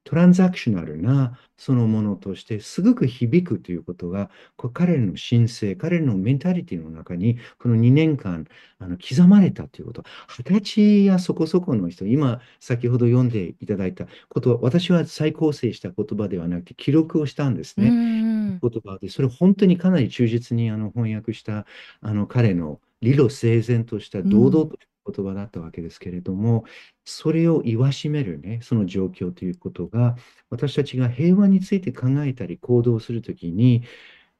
[0.04, 8.46] トランザクショナルなそのものとしてすごく響くということが、こう彼らの神聖、彼らのメンタリティの中に、この2年間
[8.80, 10.04] あの刻まれたということ。
[10.30, 17.90] 二十歳やそこそこの人、今、先ほど読んでいただいたことは、私は再構成した言葉ではなくて、記録をしたんですうね。
[17.90, 21.66] ん言葉で、それを本当にかなり忠実にあの翻訳した
[22.02, 26.66] あの彼の理路整然としたうん堂々とした言葉だったわけですけれども、
[27.06, 30.16] それを言わしめるね、その状況ということが、
[30.50, 33.84] 私たちが平和について考えたり行動するときに、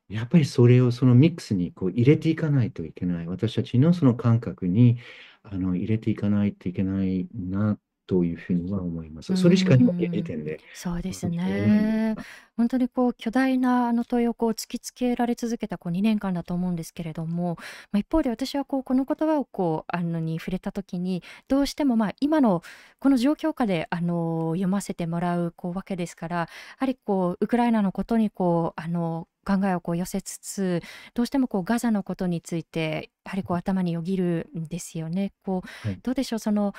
[0.10, 3.28] やっぱりそれをそのミックスにこう入れていかないといけない。
[3.28, 5.00] 私たちのその感覚に
[5.44, 9.36] あの入れていかないといけないなというふうには思いまうす。
[9.36, 12.16] それしか今現ん時点でそうですね。
[12.16, 12.24] が。
[12.58, 17.58] 本当にこう巨大なあの問いをこう突きつけられ続けたこう2年間だと思うんですけれども、
[17.92, 22.62] まあ、一方で私はこうこの言葉をこうあのに触れた時にどうしてもまあ今の
[23.00, 26.48] この状況下であの読ませてもらうこうわけですからや
[26.78, 30.82] はりこうウクライナのことにこうあの考えをこう寄せつつ
[31.14, 35.34] どうしてもこうガザのことについてやはりこう頭によぎるんですよね。
[35.44, 36.00] こうはい。
[36.02, 36.74] どうでしょうその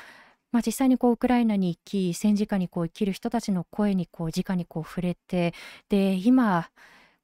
[0.56, 5.52] まあ、実際にこうウクライナに行き戦時下にこう生きる人たちの声にこう直にこう触れて
[5.90, 6.70] で今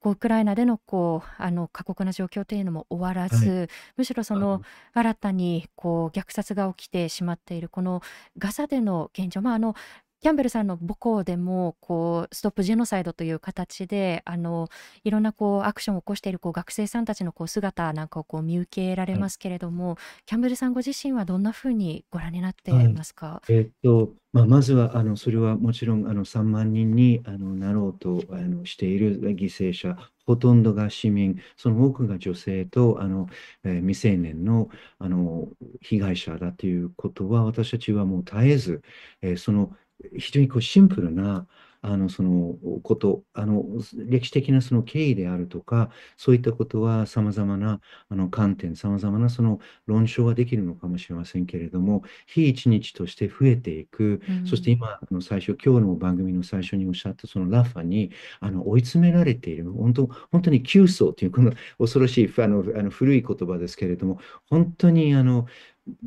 [0.00, 3.30] こうウクライナでのこうあの過酷な状況というのも終わらはい。
[3.30, 4.60] ずむしろその
[4.92, 8.02] 新たにこう虐殺が起きてしまっているこの
[8.36, 9.74] ガザでの現状、まあ、あの
[10.22, 14.68] キャンベルさんの母校でもこうストップジェノサイドという形であの
[15.02, 23.42] いろんなこうアクションを起こしているこう学生さんたちのこう姿なんかをこう見受けられますけれどもキャンベルさんご自身はどんなふうにご覧になっていますか？
[23.48, 33.26] えっと、まあ、まずは、あの、それはもちろん、あの、3万人に、あの、なろうと、あの、している犠牲者、ほとんどが市民、その多くが女性と、あの、
[33.64, 34.68] えー未成年の、
[34.98, 35.48] あの、
[35.80, 38.82] 被害者だということは、私たちはもう絶えず、
[39.22, 39.72] えーその、
[40.18, 41.46] 非常にこうシンプルな、
[41.84, 43.64] あの、そのこと、あの、
[44.06, 54.46] 歴史的なその経緯であるとか、そういったことは様々な、あの、観点、様々なその論証はできるのかもしれませんけれども、日一日として増えていく、うん。
[54.46, 65.46] そして今、あの最初、今日の番組の最初におっしゃったそのラファにあの追い詰められている、本当、本当に急走というこの恐ろしいあのあの古い言葉ですけれども、本当にあの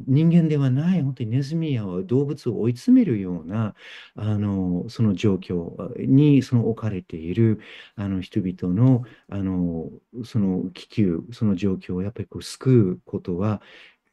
[0.08, 3.76] 人間ではない、本当にネズミや動物を追い詰めるような
[4.16, 5.72] あのその状況
[6.06, 7.60] にその置かれている
[7.96, 9.90] あの人々のあの
[10.24, 13.62] その気球、その状況をやっぱりこう救うことは、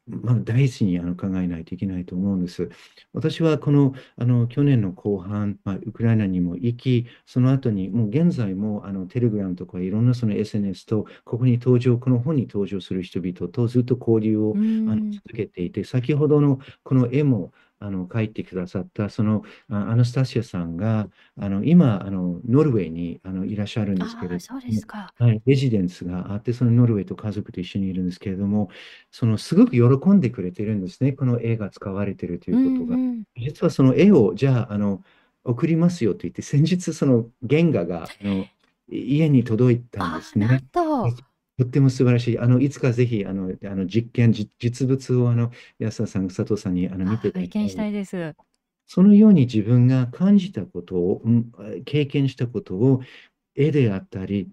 [0.09, 2.68] まあ、第一にあの考えないといけないと思うんです。
[3.12, 17.53] 私はこの、あの去年の後半、まあ、ウクライナにも行き、その後に、もう現在もあのテレグラムとかいろんなその SNS と、ここに登場、この本に登場する人々とずっと交流をうあのん続けていて、先ほどのこの絵も
[17.85, 21.09] あの描いてくださった、そのあアナスタシアさんが、
[21.39, 25.12] あの今あの、ノルウェーにあのいらっしゃるんですけれどああそうでも、すか。
[25.18, 28.70] はい、レジデンスがあって、そのノルウェーと家族と一緒にいるんですけれども、
[29.11, 32.97] そのすごく喜んでくれてるんですね、この絵が使われてるといううんことが。
[32.97, 35.03] うん実はその絵を、じゃあ、あの、
[35.45, 38.47] 送りますよと言って、先日、その原画があの
[38.89, 40.64] 家に届いたんですね。
[41.59, 42.38] ととっても素晴らしい。
[42.38, 47.68] あの、いつかぜひ、あの、あの実験、じ実物を、あの、安田さん、佐藤さんにあの見あていただきたい。
[47.68, 48.34] したいです。
[48.86, 51.53] そのように自分が感じたことを、うん
[51.84, 53.03] 経験したことを
[53.55, 54.53] 絵であったり、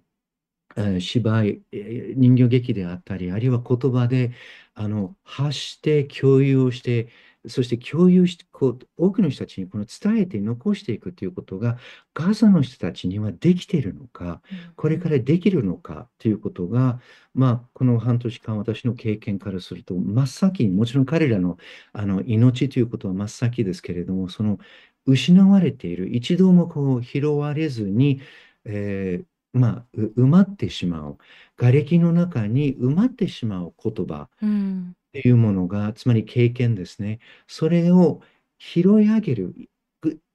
[0.77, 4.33] えー芝居、えー人形劇であったり、あるいは言葉で
[4.75, 7.09] あの発して共有をして、
[7.49, 11.77] そして共有して、こう、多くの人たちにこの伝えて残していくということが、
[12.13, 14.41] ガザの人たちにはできているのか、
[14.75, 16.99] これからできるのかということが、
[17.33, 21.57] まあ、この半年間、私の経験からすると、真っ先に、もちろん彼らの
[21.93, 24.59] あの命ということは真っ先ですけれども、その
[25.05, 28.21] 失われている、一度もこう拾われずに、
[28.65, 31.17] えーまあ、埋まってしまう、
[31.57, 34.29] 瓦礫の中に埋まってしまう言葉
[35.09, 37.19] っていうものが、つまり経験ですね。
[37.47, 38.21] それを
[38.59, 39.55] 拾い上げる、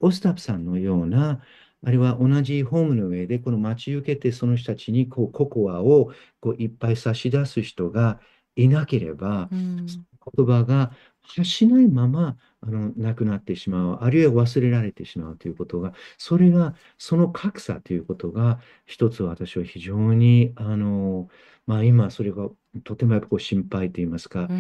[0.01, 1.43] オスタプさんのような、
[1.87, 8.21] あるいは同じホームの上でこの待ち受けてその人たちにこうココアをこういっぱい差し出す人が
[8.57, 21.29] いなければ、うん、言葉が発しないままあのなくなってしまう、あるいは忘れられてしまうということが、それが、その格差ということが、一つ私は非常に、あの、
[21.67, 22.49] まあ、今、それが
[22.83, 24.51] とてもやっぱこう心配といいますか、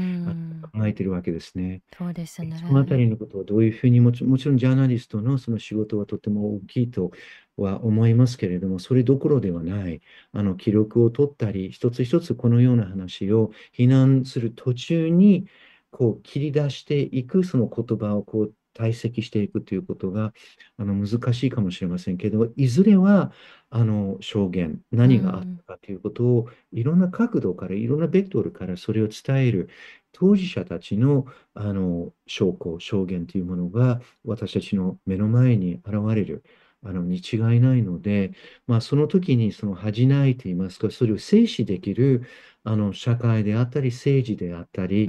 [0.72, 1.82] 考えてるわけですね。
[1.98, 2.50] そうですね。
[2.66, 7.10] そのあたりのことをどういうふうにもち、もちろんジャーナリストのその仕事はとても大きいと
[7.56, 10.00] は思いますけれども、それどころではない、
[10.32, 15.46] あの記録を取ったり、一つ一つこのような話を避難する途中に、
[15.90, 20.32] こう切り出していくその言葉をこう堆積していくということが
[20.76, 23.32] あの難しいかもしれませんけど、いずれは
[23.70, 29.68] あの証言、何があったかということを、いろんな角度から、いろんなベクトルからそれを伝える
[30.12, 36.44] 当事者たちのあの証拠、証言というものが私たちの目の前に現れる。
[36.86, 38.32] あのに違いないので、
[38.66, 42.24] まあ、その時にその恥じないといいますか、それを制止できる
[42.62, 45.08] あの社会であったり、政治であったり、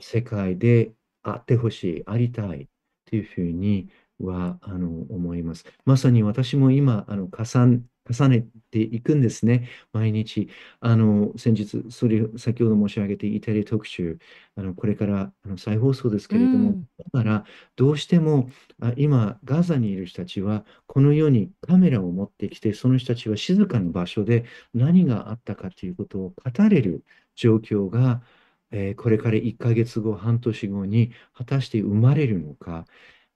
[0.00, 0.92] 世界で
[1.22, 2.68] あってほしい、ありたい
[3.06, 5.64] というふうにはあの思います。
[5.84, 10.48] まさに私も今、あの重重ねていくんですね、毎日。
[10.80, 14.18] あの先日、それ先ほど申し上げてイタリア特集、
[14.56, 17.44] あのこれからあの再放送ですけれども、うん、だから
[17.76, 18.50] どうしても
[18.80, 24.44] あ今、ガザにいる人たちは、このようにカメラを持ってきて、その人たちは静かな場所で
[24.74, 27.04] 何があったかということを語れる
[27.36, 28.22] 状況が、
[28.70, 32.86] えー、これから1ヶ月後、半年後に果たして生まれるのか、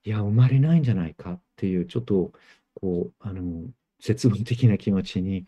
[0.03, 2.33] いや、生まれないんじゃないかっていう、ちょっと
[2.75, 3.69] こう、あの、
[3.99, 5.45] 絶望的な気持ちに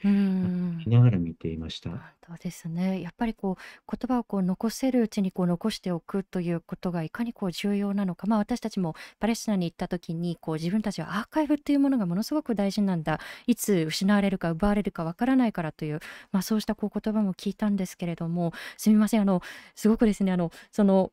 [0.87, 1.89] ながら見ていました。
[2.25, 3.01] そうですね。
[3.01, 8.27] やっぱりこう言葉をこう残せるうちにこう残しておくということがいかにこう重要なのか。
[8.27, 13.19] まあ私たちもパレスチナに行った時にこう自分たちはアーカイブっていうものがものすごく大事なんだ。
[13.45, 15.99] いつ失われるか奪われるかわからないからという、
[16.31, 19.21] まあそうしたこう言葉も聞いたんですけれども、すみません。
[19.21, 19.41] あの
[19.75, 21.11] すごくですね、あのその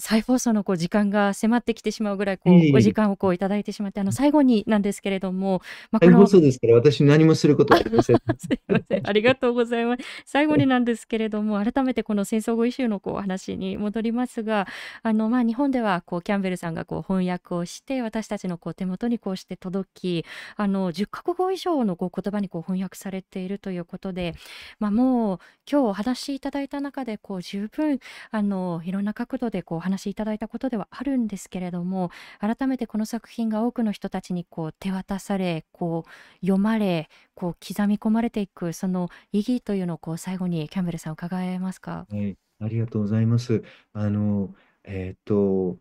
[0.00, 8.16] 再放送のこう時間が迫ってきてしまうぐらいこうお時間をこういただいてしまってあの最後になんですけれども、まあ、再放送ですから私何もすることはありません。
[8.38, 10.02] すいませんありがとうございます。
[10.24, 14.66] 最後になんですけれども改めてこの戦争後イシューのこう話に戻りますが
[15.02, 20.24] あの、まあ、日本ではこうキャンベルさんがこう翻訳をして私たちのこう手元にこうして届き
[20.56, 24.34] あの10カ国語以上のこう言葉にこう翻訳されているということで、
[24.78, 25.38] まあ、もう
[25.70, 36.10] 今日お話しいただいた中でこう十分あのいろんな角度でこうお話しいただいたことではあるんですけれども改めてこの作品が多くの人たちにこう手渡されこう
[36.46, 42.06] 読まれこう刻み込まれていくその意義というのをこう最後にキャンベルさん伺えますか？
[42.10, 43.62] はい、ありがとうございます。
[43.92, 45.76] あのえっ、と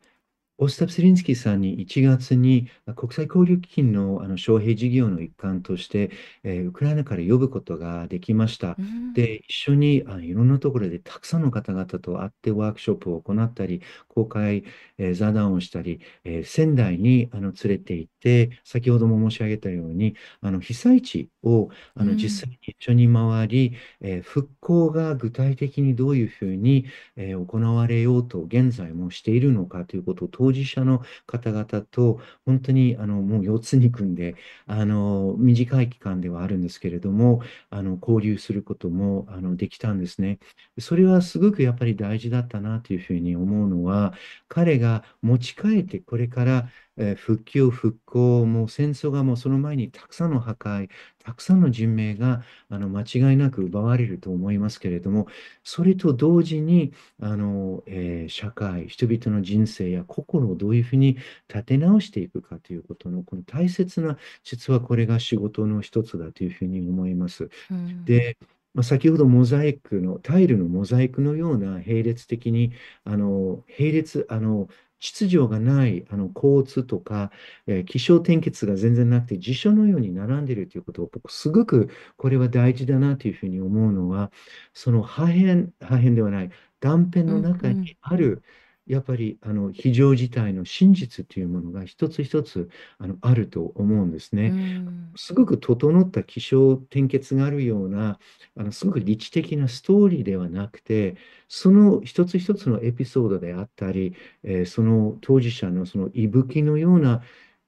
[0.62, 6.12] オスタプ・セリンスキーさんに1月に国際交流基金のあの招聘事業の一環として、
[6.44, 8.76] えー、ウクライナから呼ぶことができました。
[8.78, 14.66] うん、で、一緒にあいろんなところでたくさんの方々と会ってワークショップを行ったり、公開、
[14.98, 26.86] えー、座談をしたり、えー、仙台にあの連れて行って、先ほども申し上げたように、あの被災地をあの実際に一緒に回り、うん、え復興が具体的にどういうふうに、
[27.16, 34.36] え行われようと現在もしているのかということを当事者の方々と本当にあのもう4つに組んで
[34.68, 40.40] あの短い期間ではあるんですけれどもあの交流することもあのできたんですね。
[40.80, 44.14] それはすごくやっぱり大事だったなというふうに思うのは
[44.48, 46.70] 彼が持ち帰ってこれから
[47.00, 50.90] え復旧、復興、もう戦争がもうその前にたくさんの破壊、
[51.24, 55.28] たくさんの人命があの間違いなく奪われると思いますけれども、
[55.64, 56.92] それと同時に
[57.22, 67.50] あの、えー、社会、人々の人生や心をどういうふうに立て直していくかということの、この大切な、実はこれが仕事の一つだというふうに思います。
[67.72, 68.38] うん、で
[68.74, 72.72] まあ、先ほどモザイクの、タイルのモザイクのような並列的に、
[73.04, 74.68] あの並列、あの
[75.00, 77.32] 秩序がないあの交通とか、
[77.68, 84.32] えー、気象転結が全然なくて辞書のように並んでいるということを僕すごくこれは大事だなというふうに思うのは
[84.74, 86.50] その破片破片ではない
[86.80, 88.44] 断片の中にある、
[88.90, 94.54] やっぱりあの非常事態の真実というものが一つ一つあのあると思うんですうね。
[94.54, 95.18] ん。
[95.18, 98.20] すごく整った起承転結があるような、
[98.56, 101.18] あのすごく理知的なストーリーではなくて、
[101.48, 107.22] その一つ一つのエピソードであったり、えーその当事者のその息吹のような、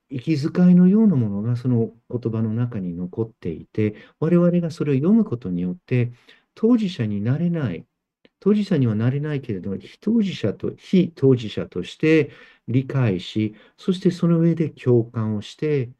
[0.09, 6.11] 息遣いのようなものがその言葉の中に残っていて、我々がそれを読むことによって、
[6.55, 7.85] 当事者になれない、
[8.41, 12.31] 当事者にはなれないけれど、非当事者と、非当事者として
[12.69, 15.91] 理解し、そしてその上で共感をして、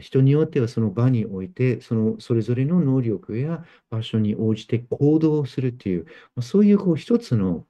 [0.00, 6.06] 人によってはその場において、そのそれぞれの能力や場所に応じて行動をするっていう、
[6.36, 7.66] まあそういうこう一つの、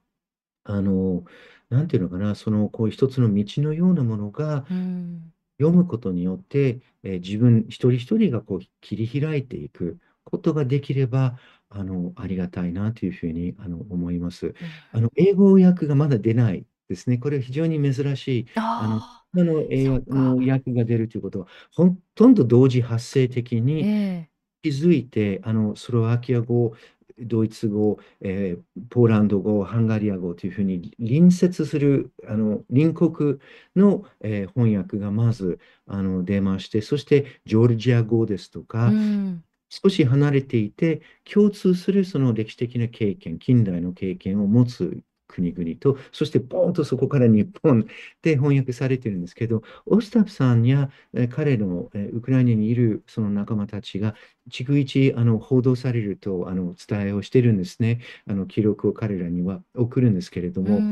[0.65, 1.25] あの、
[1.69, 5.33] なんていうのかな、そのこう一つの道のようなものがうん。
[5.59, 11.37] 読むことによって、えー自分一人一人がこう切り開いていくことができれば、
[11.71, 14.53] あの、ありがたいなというふうにあの思います。
[14.59, 14.83] うん。
[14.91, 17.17] あの、英語訳がまだ出ないですね。
[17.17, 18.45] これは非常に珍しい、
[18.75, 20.45] あの、ああ、今の英そっ訳のか。
[20.45, 23.89] 訳が出るということは、ほとんど同時発生的えに
[24.27, 24.31] え。
[24.63, 26.73] 気づいて、あの、スロバキア語、
[27.19, 33.39] ドイツ語、えーポーランド語、ハンガリア語というふうに隣接する、あの、隣国
[33.75, 39.43] の、えー翻訳がまず、あの、出まして、そしてジョルジア語ですとうか、ん。
[39.71, 47.87] 少し離れていて、共通するその歴史的な経験、近代の経験を持つ国々と、そしてポンとそこから日本
[48.21, 50.91] で翻訳されてるんですけど、オスタフさんや
[51.29, 54.15] 彼のウクライナにいるその仲間たちが、
[54.49, 58.01] 逐一あの報道されるとあの伝えをしてるんですね。
[58.27, 60.87] あの記録を彼らには送るんですけれども、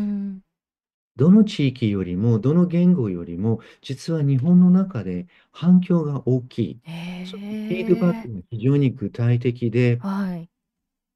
[1.20, 6.82] どの地域よりも、どの言語よりも、実は日本の中で反響が大きい。
[6.84, 6.92] へ
[7.24, 8.32] そのフィードバックえ。
[8.34, 10.50] が非常に具体的で、はい。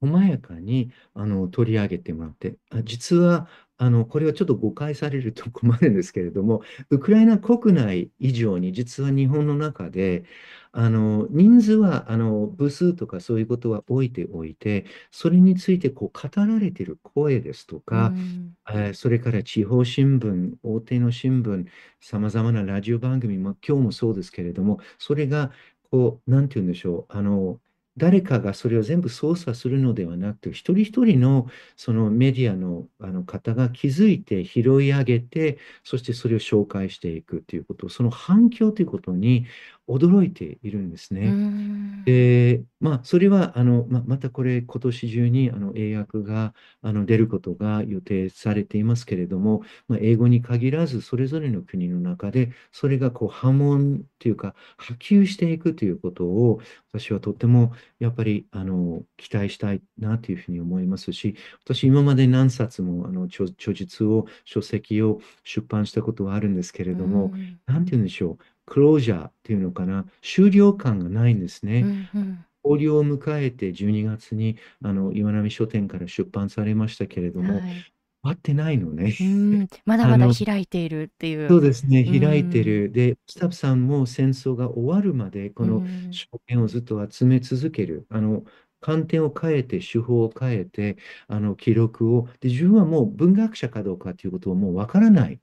[0.02, 3.48] 細やかにあの取り上げてもらって、あ実は
[3.78, 10.24] あのこれはちょっと誤解されると困るんですけれども、 ウクライナ国内以上に実は日本の中で、
[10.72, 18.56] あの人数はあの部数とかそういうことは置いておいて、それについてこう語られている声ですとうか、ん。
[18.70, 21.66] えーそれから地方新聞、大手の新聞、
[22.00, 25.52] さまざまなラジオ番組も今日もそうですけれども、それが
[25.92, 27.60] こう、なんて言うんでしょう、あの、
[27.98, 39.46] 誰かがそれを全部操作するのではなくて、一人一人のそのメディアの、あの方が気づいて拾い上げて、そしてそれを紹介していくということ、その反響ということに
[39.88, 41.30] 驚いているんですうね。
[41.30, 42.04] ん。
[42.06, 56.62] で、まあ、それは、あの、ま、またこれ、今年中に、あの、英訳が、あの、出ることが予定されていますけれども、まあ、英語に限らず、それぞれの国の中で、それが、こう、波紋というか、波及していくということを、
[56.94, 61.36] 私はとっても、やっぱり、あの、期待したいなというふうに思いますし、
[61.66, 67.60] 私、今まで何冊も、あの、著、著述を、書籍を出版したことはあるんですけれうども、ん。
[67.68, 71.88] なんて言うんでしょう、クロージャーっていうのかな、終了感がないんですうね。
[71.88, 72.10] ん。
[72.14, 72.46] うん。
[72.66, 77.86] 終了を迎えて12月にあの岩波書店から出版されましたけれども、はい。
[78.24, 79.16] 終わってないのね。
[79.20, 79.68] うん。
[79.86, 81.50] まだまだ開いているっていう。
[81.50, 82.64] そうですね、う開いてん。
[82.64, 82.90] る。
[82.92, 86.24] で、スタッフさんも戦争が終わるまで、こうのん。
[86.30, 88.06] 証言をずっと集め続ける。
[88.10, 88.46] あの、
[88.80, 90.96] 観点を変えて、手法を変えて、
[91.28, 95.42] あの、記録を、で、自分はもう文学者かどうかということをもうわからない。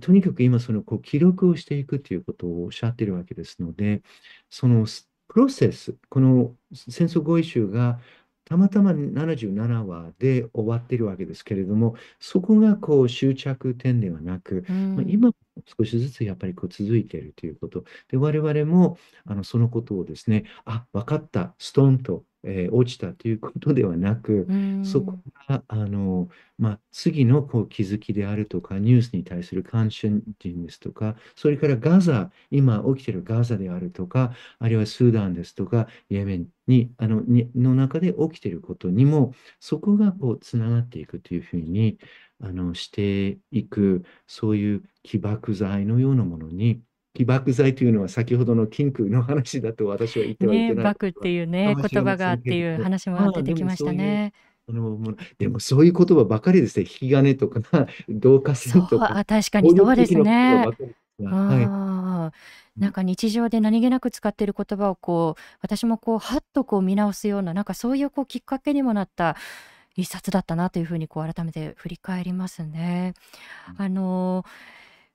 [0.00, 4.02] とにかく今、そのこう記録をしていくということをおっしゃってるわけですので、
[4.50, 8.00] そのスプロセス、この戦争合意集が
[8.44, 15.08] たまたま77話で終わっているわけですけれども、そこがこう終着点ではなく、うまあ、ん。
[15.08, 15.34] 今も
[15.78, 17.84] 少しずつやっぱりこう続いているということ。
[18.08, 24.52] で、我々もあのそのことをですね、あ、分かった、ストーンと、えー落ちたということではなく、う
[24.82, 25.22] そこん。
[25.48, 26.28] があの、
[26.58, 41.98] まあ、次のこう気づきであるとか、ニュースに対する関心ですとか、それからガザ、今起きているガザであるとか、あるいはスーダンですとか、イエメンに、あの、にの中で起きていることにも、そこがこうつながっていくというふうに
[42.40, 46.82] あのしていく、そういう起爆剤のようなものに、
[47.14, 54.32] 起爆剤というのは先ほどのキンクの話だと私は言ってはいね、けないバクっていうね、言葉がっていう話も出てきましたね。
[54.68, 54.98] あの、
[55.38, 56.86] でもそういう言葉ばかりですね。
[56.86, 57.60] 引き金とか、
[58.08, 60.66] 導火そう、線とか、あ、確かにそうですね。
[61.24, 62.32] は
[62.76, 62.80] い。
[62.80, 69.36] なんか日常で何気なく使っている言葉をこう、私もこう、はっとこう見直すような、なんかそういうこうきっかけにもなった
[69.94, 73.14] 一冊だったなというふうにこう改めて振り返りますね。
[73.76, 74.44] あの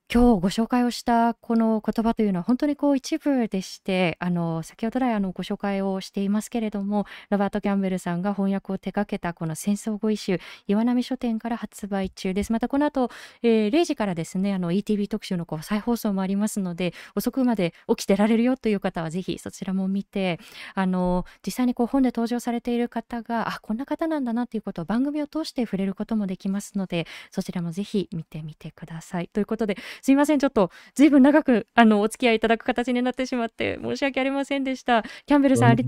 [0.10, 12.54] 今日ご紹介をしたこの言葉というのは本当にこう一部でしてあの先ほど来あのご紹介をしていますけれどもロバート・キャンベルさんが翻訳を手掛けたこの戦争語彙集岩波書店から発売中です。
[12.54, 13.12] またこの後、
[13.44, 20.40] えー、0時からですねあの ETV 特集のこう再放送もありますので遅くまで起きてられるよという方はぜひそちらも見て
[20.74, 29.28] あの実際にこう本で登場されている方があこんな方なんだなということを番組を通して触れることもできますのでそちらもぜひ見てみてください。
[29.28, 30.40] ということですいません。
[30.40, 35.04] ちょっとずいぶん長くあのお付き合いいただく形になってしまって申し訳ありませんでした。
[35.26, 35.86] キャンベルさんあり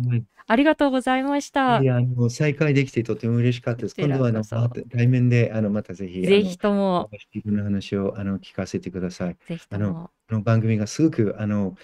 [0.48, 1.80] ありがとうございました。
[1.80, 3.96] いやあの再会できてとても嬉しかったです。
[3.96, 7.10] 今度はあの対面であのまたぜひぜひとも。
[7.34, 9.38] 自分の話をあの聞かせてください。
[9.48, 10.10] ぜひとも。
[10.30, 11.76] あの番組がすごくあの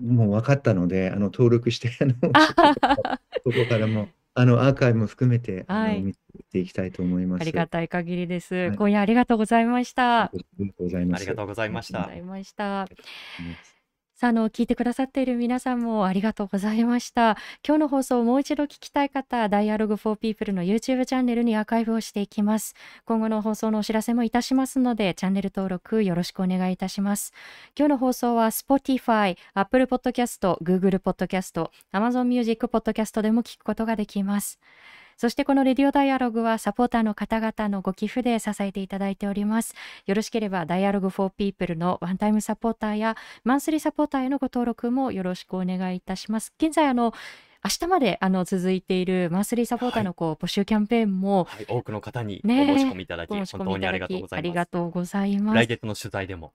[0.00, 2.14] もう分かったのであの登録してあの
[3.44, 6.14] ここからもあのアーカイブも含めて、はい、あの見
[6.50, 7.42] ていきたいと思います。
[7.42, 8.54] ありがたい限りです。
[8.54, 10.24] はい、今夜ありがとうございました。
[10.24, 11.20] ありがとうございます。
[11.20, 11.98] ありがとうございました。
[11.98, 13.81] ありがとうございました。
[14.22, 17.36] さあ、あの、聞いてくださっている皆さんもありがとうございました。
[17.66, 22.76] 今日の放送をもう一度聞きたい方、Dialogue for People の YouTube チャンネルにアーカイブをしていきます。
[23.04, 27.32] 今後の放送のお知らせもいたしますので、チャンネル登録よろしくお願いいたします。
[27.76, 34.60] 今日の放送は Spotify、Apple Podcast、Google Podcast、Amazon Music Podcast でも聞くことができます。
[35.22, 39.72] そしてこのレディオダイアログはサポーターの方々のご寄付で支えていただいております。
[40.04, 46.52] よろしければダイアログフォーピープルのワンタイムサポーターやマンスリーサポーターへのご登録もよろしくお願いいたします。
[46.58, 47.14] 現在あの
[47.64, 54.34] 明日まであの続いているマンスリーサポーターのこう、募集キャンペーンも、はい、多くの方にお申し込みいただき、ね、本当にありがとうございます。
[54.38, 55.54] ありがとうございます。
[55.54, 56.52] 来月の取材でも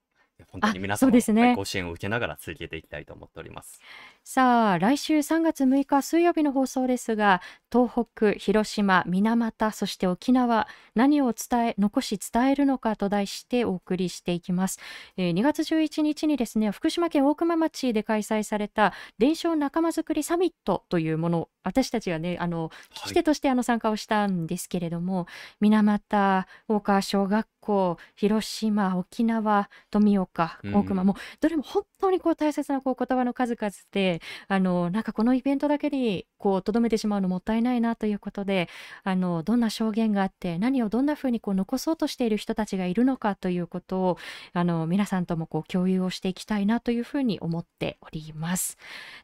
[0.52, 3.81] 本当に皆様の、ね、ご支援を受けながら続けていきたいと思っております。
[4.29, 7.41] さあ来週3月6日水曜日の放送ですが
[7.71, 14.79] 東北広島水俣そして沖縄何を伝え残し伝えるのかと題してお送りしていきます、
[15.15, 25.25] えー、2月11日にですね福島県大熊町で開催された伝承仲間づくりサミットというもの私たちがねあの聞き手としてあの参加をしたんですけれども、はい、
[25.61, 34.16] 水俣大川小学校広島沖縄富岡大熊、うん、もうどれも本当にこう大切なこう言葉の数々で
[34.48, 38.69] あのなんかこのイベントだけにこう留めてしまうのもったいないなということで
[39.03, 44.18] あのどんな証言があって何をどんなふうにこう残そうとしている人たちがいるのかということを
[44.53, 48.77] あの皆さんともこう共有をしていきたいなというふうに思っております。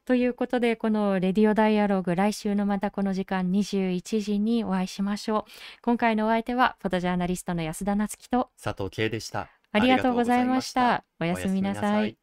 [0.05, 5.51] ということでこの「レディオダイアログ」来週のまたこの時間21時にお会いしましょう。
[5.81, 9.49] 今回のお相手はフォトジャーナリストの安田夏樹と佐藤圭でした。
[9.71, 11.03] ありがとうございました。
[11.19, 12.22] おやすみなさい。